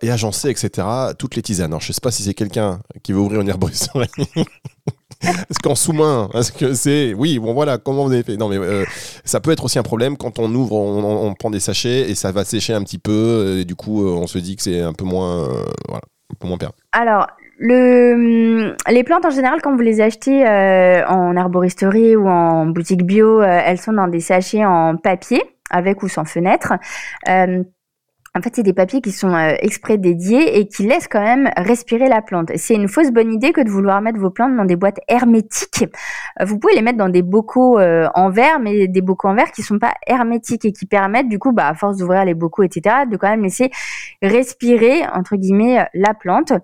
et 0.00 0.10
agencer, 0.10 0.48
etc., 0.48 0.88
toutes 1.18 1.36
les 1.36 1.42
tisanes? 1.42 1.72
Alors, 1.72 1.82
je 1.82 1.90
ne 1.90 1.92
sais 1.92 2.00
pas 2.00 2.10
si 2.10 2.22
c'est 2.22 2.32
quelqu'un 2.32 2.80
qui 3.02 3.12
veut 3.12 3.20
ouvrir 3.20 3.42
une 3.42 3.50
herboristerie. 3.50 4.08
Est-ce 5.22 5.58
qu'en 5.60 5.74
sous-main 5.74 6.28
Est-ce 6.34 6.52
que 6.52 6.74
c'est. 6.74 7.14
Oui, 7.14 7.38
bon 7.38 7.54
voilà, 7.54 7.78
comment 7.78 8.04
vous 8.04 8.12
avez 8.12 8.22
fait? 8.22 8.36
Non, 8.36 8.48
mais 8.48 8.58
euh, 8.58 8.84
ça 9.24 9.40
peut 9.40 9.50
être 9.50 9.64
aussi 9.64 9.78
un 9.78 9.82
problème 9.82 10.16
quand 10.16 10.38
on 10.38 10.52
ouvre, 10.54 10.74
on, 10.74 11.34
prend 11.34 11.50
des 11.50 11.60
sachets 11.60 12.10
et 12.10 12.14
ça 12.14 12.32
va 12.32 12.44
sécher 12.44 12.74
un 12.74 12.82
petit 12.82 12.98
peu. 12.98 13.58
Et 13.60 13.64
du 13.64 13.74
coup, 13.74 14.04
euh, 14.04 14.10
on 14.10 14.26
se 14.26 14.38
dit 14.38 14.56
que 14.56 14.62
c'est 14.62 14.80
un 14.80 14.92
peu 14.92 15.04
moins. 15.04 15.44
Euh, 15.44 15.64
voilà, 15.88 16.02
un 16.32 16.36
peu 16.38 16.48
moins 16.48 16.58
perdu. 16.58 16.76
Alors. 16.92 17.26
Le, 17.64 18.74
les 18.90 19.04
plantes 19.04 19.24
en 19.24 19.30
général, 19.30 19.60
quand 19.62 19.76
vous 19.76 19.82
les 19.82 20.00
achetez 20.00 20.44
en 20.44 21.36
arboristerie 21.36 22.16
ou 22.16 22.26
en 22.26 22.66
boutique 22.66 23.04
bio, 23.04 23.40
elles 23.40 23.78
sont 23.78 23.92
dans 23.92 24.08
des 24.08 24.18
sachets 24.18 24.64
en 24.64 24.96
papier, 24.96 25.40
avec 25.70 26.02
ou 26.02 26.08
sans 26.08 26.24
fenêtre. 26.24 26.72
En 28.34 28.40
fait, 28.40 28.56
c'est 28.56 28.62
des 28.62 28.72
papiers 28.72 29.02
qui 29.02 29.12
sont 29.12 29.34
euh, 29.34 29.52
exprès 29.60 29.98
dédiés 29.98 30.58
et 30.58 30.66
qui 30.66 30.84
laissent 30.84 31.06
quand 31.06 31.20
même 31.20 31.50
respirer 31.54 32.08
la 32.08 32.22
plante. 32.22 32.50
C'est 32.56 32.74
une 32.74 32.88
fausse 32.88 33.10
bonne 33.10 33.30
idée 33.30 33.52
que 33.52 33.60
de 33.60 33.68
vouloir 33.68 34.00
mettre 34.00 34.18
vos 34.18 34.30
plantes 34.30 34.56
dans 34.56 34.64
des 34.64 34.74
boîtes 34.74 35.00
hermétiques. 35.06 35.84
Euh, 36.40 36.46
vous 36.46 36.58
pouvez 36.58 36.74
les 36.74 36.80
mettre 36.80 36.96
dans 36.96 37.10
des 37.10 37.20
bocaux 37.20 37.78
euh, 37.78 38.08
en 38.14 38.30
verre, 38.30 38.58
mais 38.58 38.88
des 38.88 39.02
bocaux 39.02 39.28
en 39.28 39.34
verre 39.34 39.52
qui 39.52 39.60
sont 39.60 39.78
pas 39.78 39.92
hermétiques 40.06 40.64
et 40.64 40.72
qui 40.72 40.86
permettent, 40.86 41.28
du 41.28 41.38
coup, 41.38 41.52
bah, 41.52 41.68
à 41.68 41.74
force 41.74 41.98
d'ouvrir 41.98 42.24
les 42.24 42.32
bocaux, 42.32 42.62
etc., 42.62 43.04
de 43.10 43.18
quand 43.18 43.28
même 43.28 43.42
laisser 43.42 43.70
respirer, 44.22 45.02
entre 45.12 45.36
guillemets, 45.36 45.86
la 45.92 46.14
plante. 46.14 46.54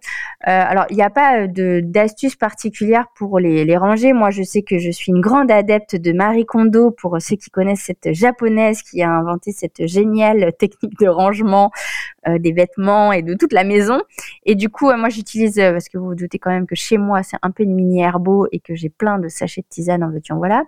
alors, 0.41 0.87
il 0.89 0.97
n'y 0.97 1.03
a 1.03 1.11
pas 1.11 1.47
d'astuce 1.49 2.37
particulière 2.37 3.09
pour 3.15 3.41
les, 3.41 3.67
les 3.67 3.77
ranger. 3.77 4.15
Moi, 4.15 4.31
je 4.31 4.43
sais 4.43 4.63
que 4.63 4.79
je 4.79 4.91
suis 4.91 5.13
une 5.13 5.21
grande 5.21 5.51
adepte 5.51 5.97
de 5.97 6.13
Marie 6.13 6.47
Kondo, 6.47 6.93
pour 6.93 7.21
ceux 7.21 7.37
qui 7.37 7.51
connaissent 7.51 7.83
cette 7.83 8.15
japonaise 8.15 8.81
qui 8.83 9.03
a 9.03 9.11
inventé 9.11 9.53
cette 9.53 9.87
géniale 9.87 10.53
technique 10.59 10.99
de 10.99 11.09
rangement 11.09 11.58
euh, 12.27 12.39
des 12.39 12.53
vêtements 12.53 13.13
et 13.13 13.23
de 13.23 13.35
toute 13.35 13.53
la 13.53 13.65
maison. 13.65 14.03
Et 14.45 14.55
du 14.55 14.69
coup, 14.69 14.91
euh, 14.91 14.97
moi, 14.97 15.09
j'utilise, 15.09 15.59
euh, 15.59 15.73
parce 15.73 15.89
que 15.89 15.99
vous 15.99 16.07
vous 16.07 16.15
doutez 16.15 16.39
quand 16.39 16.51
même 16.51 16.67
que 16.67 16.75
chez 16.75 16.99
moi, 16.99 17.23
c'est 17.23 17.37
un 17.43 17.51
peu 17.51 17.63
une 17.63 17.75
mini 17.75 18.01
herbo 18.03 18.47
et 18.51 18.61
que 18.61 18.75
j'ai 18.75 18.89
plein 18.89 19.19
de 19.19 19.29
sachets 19.29 19.63
de 19.63 19.67
tisane 19.69 20.03
en 20.03 20.11
veux-tu, 20.11 20.33
voilà. 20.35 20.65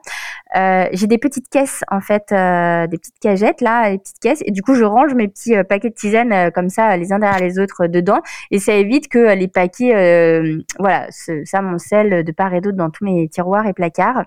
j'ai 0.93 1.07
des 1.07 1.19
petites 1.19 1.49
caisses, 1.49 1.83
en 1.91 2.01
fait, 2.01 2.29
des 2.31 2.99
petites 2.99 3.19
cagettes, 3.21 3.61
là, 3.61 3.91
des 3.91 3.99
petites 3.99 4.21
caisses. 4.21 4.43
Et 4.47 4.53
du 4.53 4.63
coup, 4.63 4.75
je 4.75 4.85
range 4.85 5.15
mes 5.15 5.29
petits 5.29 5.55
paquets 5.69 5.91
de 5.91 5.95
tisane 5.95 6.51
comme 6.53 6.69
ça, 6.69 6.97
les 6.97 7.13
uns 7.13 7.19
derrière 7.19 7.41
les 7.41 7.59
autres 7.59 7.87
dedans. 7.87 8.21
Et 8.51 8.59
ça 8.59 8.75
évite 8.75 9.09
que 9.09 9.35
les 9.35 9.49
paquets, 9.49 10.43
voilà, 10.79 11.07
ça 11.11 11.61
sel 11.79 12.25
de 12.25 12.33
part 12.33 12.55
et 12.55 12.61
d'autre 12.61 12.77
dans 12.77 12.91
tous 12.91 13.05
mes 13.05 13.29
tiroirs 13.29 13.67
et 13.67 13.73
placards. 13.73 14.25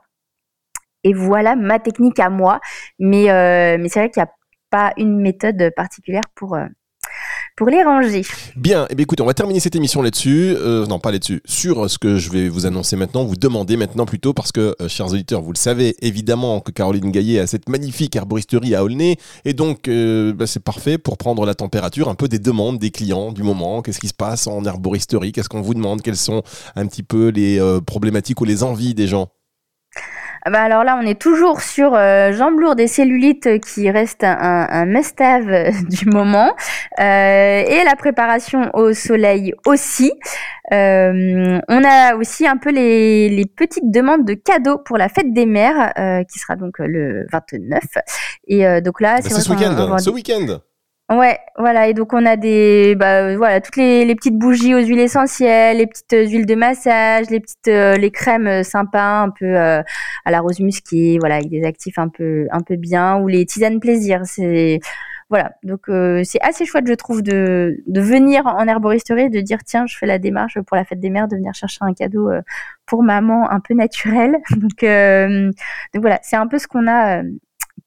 Et 1.04 1.14
voilà 1.14 1.56
ma 1.56 1.80
technique 1.80 2.20
à 2.20 2.30
moi. 2.30 2.60
Mais, 3.00 3.26
mais 3.78 3.88
c'est 3.90 4.00
vrai 4.00 4.10
qu'il 4.10 4.22
y 4.22 4.26
a 4.26 4.30
pas 4.74 4.92
une 4.98 5.22
méthode 5.22 5.72
particulière 5.76 6.24
pour, 6.34 6.56
euh, 6.56 6.66
pour 7.56 7.68
les 7.68 7.84
ranger. 7.84 8.24
Bien, 8.56 8.86
et 8.86 8.88
eh 8.90 8.96
bien 8.96 9.04
écoutez, 9.04 9.22
on 9.22 9.28
va 9.28 9.36
terminer 9.36 9.60
cette 9.60 9.76
émission 9.76 10.02
là-dessus, 10.02 10.56
euh, 10.58 10.88
non 10.88 10.98
pas 10.98 11.12
là-dessus, 11.12 11.44
sur 11.46 11.88
ce 11.88 12.00
que 12.00 12.18
je 12.18 12.32
vais 12.32 12.50
vous 12.50 12.66
annoncer 12.66 12.96
maintenant, 12.96 13.24
vous 13.24 13.36
demander 13.36 13.78
maintenant 13.78 14.08
plutôt, 14.08 14.34
parce 14.34 14.52
que, 14.52 14.76
euh, 14.82 14.88
chers 14.88 15.12
auditeurs, 15.12 15.44
vous 15.44 15.52
le 15.52 15.60
savez 15.60 15.96
évidemment 16.02 16.60
que 16.60 16.72
Caroline 16.72 17.12
Gaillet 17.12 17.38
a 17.38 17.46
cette 17.46 17.70
magnifique 17.70 18.16
herboristerie 18.16 18.74
à 18.74 18.84
Aulnay, 18.84 19.18
et 19.46 19.54
donc 19.54 19.88
bah, 19.88 20.48
c'est 20.48 20.64
parfait 20.64 20.98
pour 20.98 21.20
prendre 21.20 21.46
la 21.46 21.54
température 21.54 22.10
un 22.10 22.16
peu 22.16 22.28
des 22.28 22.40
demandes 22.40 22.80
des 22.80 22.90
clients 22.90 23.32
du 23.32 23.44
moment, 23.44 23.84
qu'est-ce 23.84 24.00
qui 24.00 24.08
se 24.08 24.16
passe 24.16 24.48
en 24.48 24.66
herboristerie, 24.66 25.34
qu'est-ce 25.34 25.50
qu'on 25.50 25.62
vous 25.62 25.76
demande, 25.76 26.02
quelles 26.02 26.18
sont 26.18 26.42
un 26.76 26.88
petit 26.88 27.04
peu 27.04 27.28
les 27.28 27.62
problématiques 27.86 28.42
ou 28.42 28.46
les 28.46 28.64
envies 28.64 28.96
des 28.96 29.06
gens? 29.06 29.30
Bah 30.50 30.62
alors 30.62 30.84
là, 30.84 31.00
on 31.02 31.06
est 31.06 31.20
toujours 31.20 31.62
sur 31.62 31.94
euh, 31.94 32.34
jambes 32.34 32.60
lourdes 32.60 32.80
et 32.80 32.88
cellulites 32.88 33.62
qui 33.62 33.90
reste 33.90 34.24
un, 34.24 34.68
un 34.70 34.86
must-have 34.86 35.50
euh, 35.50 35.72
du 35.90 36.06
moment. 36.08 36.54
Euh, 37.00 37.64
et 37.66 37.84
la 37.86 37.96
préparation 37.96 38.70
au 38.74 38.94
soleil 38.94 39.54
aussi. 39.66 40.12
Euh, 40.72 41.60
on 41.68 41.84
a 41.84 42.16
aussi 42.16 42.48
un 42.48 42.58
peu 42.58 42.72
les, 42.72 43.30
les, 43.30 43.46
petites 43.46 43.92
demandes 43.92 44.26
de 44.26 44.34
cadeaux 44.34 44.78
pour 44.78 44.98
la 44.98 45.10
fête 45.10 45.34
des 45.34 45.46
mères, 45.46 45.94
euh, 45.98 46.24
qui 46.24 46.40
sera 46.40 46.56
donc 46.56 46.80
le 46.80 47.26
29. 47.32 47.82
Et 48.48 48.82
donc 48.82 49.02
là, 49.02 49.18
bah, 49.18 49.22
c'est 49.22 49.40
ce 49.40 49.50
week-end. 49.50 49.98
Ce 49.98 50.10
week-end. 50.10 50.60
Ouais, 51.10 51.38
voilà. 51.58 51.88
Et 51.90 51.94
donc 51.94 52.14
on 52.14 52.26
a 52.26 52.38
des, 52.38 52.96
bah, 52.96 53.36
voilà, 53.36 53.60
toutes 53.62 53.76
les, 53.76 54.06
les, 54.06 54.16
petites 54.16 54.38
bougies 54.38 54.74
aux 54.74 54.80
huiles 54.80 55.00
essentielles, 55.00 55.78
les 55.78 55.86
petites 55.86 56.14
euh, 56.14 56.26
huiles 56.26 56.46
de 56.46 56.56
massage, 56.56 57.30
les 57.30 57.40
petites, 57.42 57.68
euh, 57.68 57.98
les 57.98 58.10
crèmes 58.10 58.48
euh, 58.48 58.64
sympas, 58.64 59.22
un 59.22 59.30
peu 59.30 59.56
à 59.58 59.84
la 60.26 60.40
rose 60.40 60.60
musquée, 60.62 61.18
voilà, 61.20 61.36
avec 61.36 61.50
des 61.50 61.66
actifs 61.66 62.00
un 62.00 62.08
peu, 62.08 62.48
un 62.52 62.62
peu 62.62 62.78
bien, 62.78 63.18
ou 63.20 63.28
les 63.28 63.46
tisanes 63.46 63.80
plaisir. 63.80 64.22
C'est, 64.26 64.80
voilà. 65.30 65.52
Donc 65.64 65.82
c'est 66.24 66.42
assez 66.42 66.66
chouette, 66.66 66.88
je 66.88 66.94
trouve, 66.94 67.22
de, 67.22 67.84
de 67.88 68.02
venir 68.02 68.46
en 68.48 68.68
herboristerie, 68.68 69.30
de 69.30 69.42
dire 69.42 69.60
tiens, 69.66 69.86
je 69.88 69.98
fais 69.98 70.06
la 70.06 70.20
démarche 70.20 70.60
pour 70.62 70.78
la 70.78 70.86
fête 70.86 71.00
des 71.00 71.10
mères, 71.10 71.28
de 71.28 71.36
venir 71.36 71.54
chercher 71.54 71.80
un 71.82 71.94
cadeau 71.94 72.30
pour 72.86 73.04
maman 73.04 73.50
un 73.52 73.60
peu 73.60 73.74
naturel. 73.74 74.38
Donc, 74.52 74.82
donc 75.94 76.02
voilà, 76.02 76.20
c'est 76.24 76.36
un 76.38 76.48
peu 76.48 76.60
ce 76.60 76.68
qu'on 76.68 76.88
a 76.88 77.24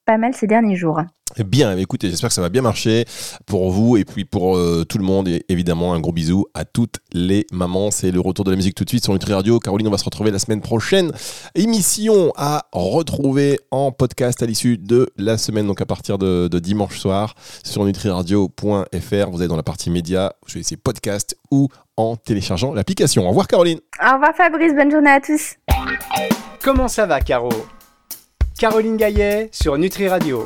pas 0.04 0.18
mal 0.18 0.34
ces 0.34 0.46
derniers 0.46 0.76
jours. 0.76 1.00
Bien, 1.44 1.76
écoutez, 1.76 2.08
j'espère 2.08 2.28
que 2.28 2.34
ça 2.34 2.40
va 2.40 2.48
bien 2.48 2.62
marcher 2.62 3.04
pour 3.44 3.70
vous 3.70 3.96
et 3.96 4.04
puis 4.04 4.24
pour 4.24 4.56
euh, 4.56 4.84
tout 4.88 4.96
le 4.96 5.04
monde. 5.04 5.28
Et 5.28 5.44
évidemment, 5.48 5.92
un 5.92 6.00
gros 6.00 6.12
bisou 6.12 6.46
à 6.54 6.64
toutes 6.64 6.96
les 7.12 7.46
mamans. 7.52 7.90
C'est 7.90 8.10
le 8.10 8.20
retour 8.20 8.44
de 8.44 8.50
la 8.50 8.56
musique 8.56 8.74
tout 8.74 8.84
de 8.84 8.88
suite 8.88 9.04
sur 9.04 9.12
Nutri 9.12 9.34
Radio. 9.34 9.58
Caroline, 9.58 9.88
on 9.88 9.90
va 9.90 9.98
se 9.98 10.04
retrouver 10.04 10.30
la 10.30 10.38
semaine 10.38 10.62
prochaine. 10.62 11.12
Émission 11.54 12.32
à 12.36 12.66
retrouver 12.72 13.58
en 13.70 13.92
podcast 13.92 14.42
à 14.42 14.46
l'issue 14.46 14.78
de 14.78 15.10
la 15.16 15.36
semaine, 15.36 15.66
donc 15.66 15.80
à 15.80 15.86
partir 15.86 16.16
de, 16.16 16.48
dimanche 16.58 16.98
soir 16.98 17.34
sur 17.64 17.84
nutriradio.fr. 17.84 19.30
Vous 19.30 19.42
êtes 19.42 19.48
dans 19.48 19.56
la 19.56 19.62
partie 19.62 19.90
média, 19.90 20.32
vous 20.42 20.48
choisissez 20.48 20.76
podcast 20.76 21.36
ou 21.50 21.68
en 21.98 22.16
téléchargeant 22.16 22.72
l'application. 22.72 23.26
Au 23.26 23.28
revoir 23.28 23.46
Caroline. 23.46 23.80
Au 24.00 24.14
revoir 24.14 24.34
Fabrice, 24.34 24.74
bonne 24.74 24.90
journée 24.90 25.10
à 25.10 25.20
tous. 25.20 25.56
Comment 26.62 26.88
ça 26.88 27.04
va 27.04 27.20
Caro? 27.20 27.50
Caroline 28.58 28.96
Gaillet 28.96 29.50
sur 29.52 29.76
Nutri 29.76 30.08
Radio. 30.08 30.44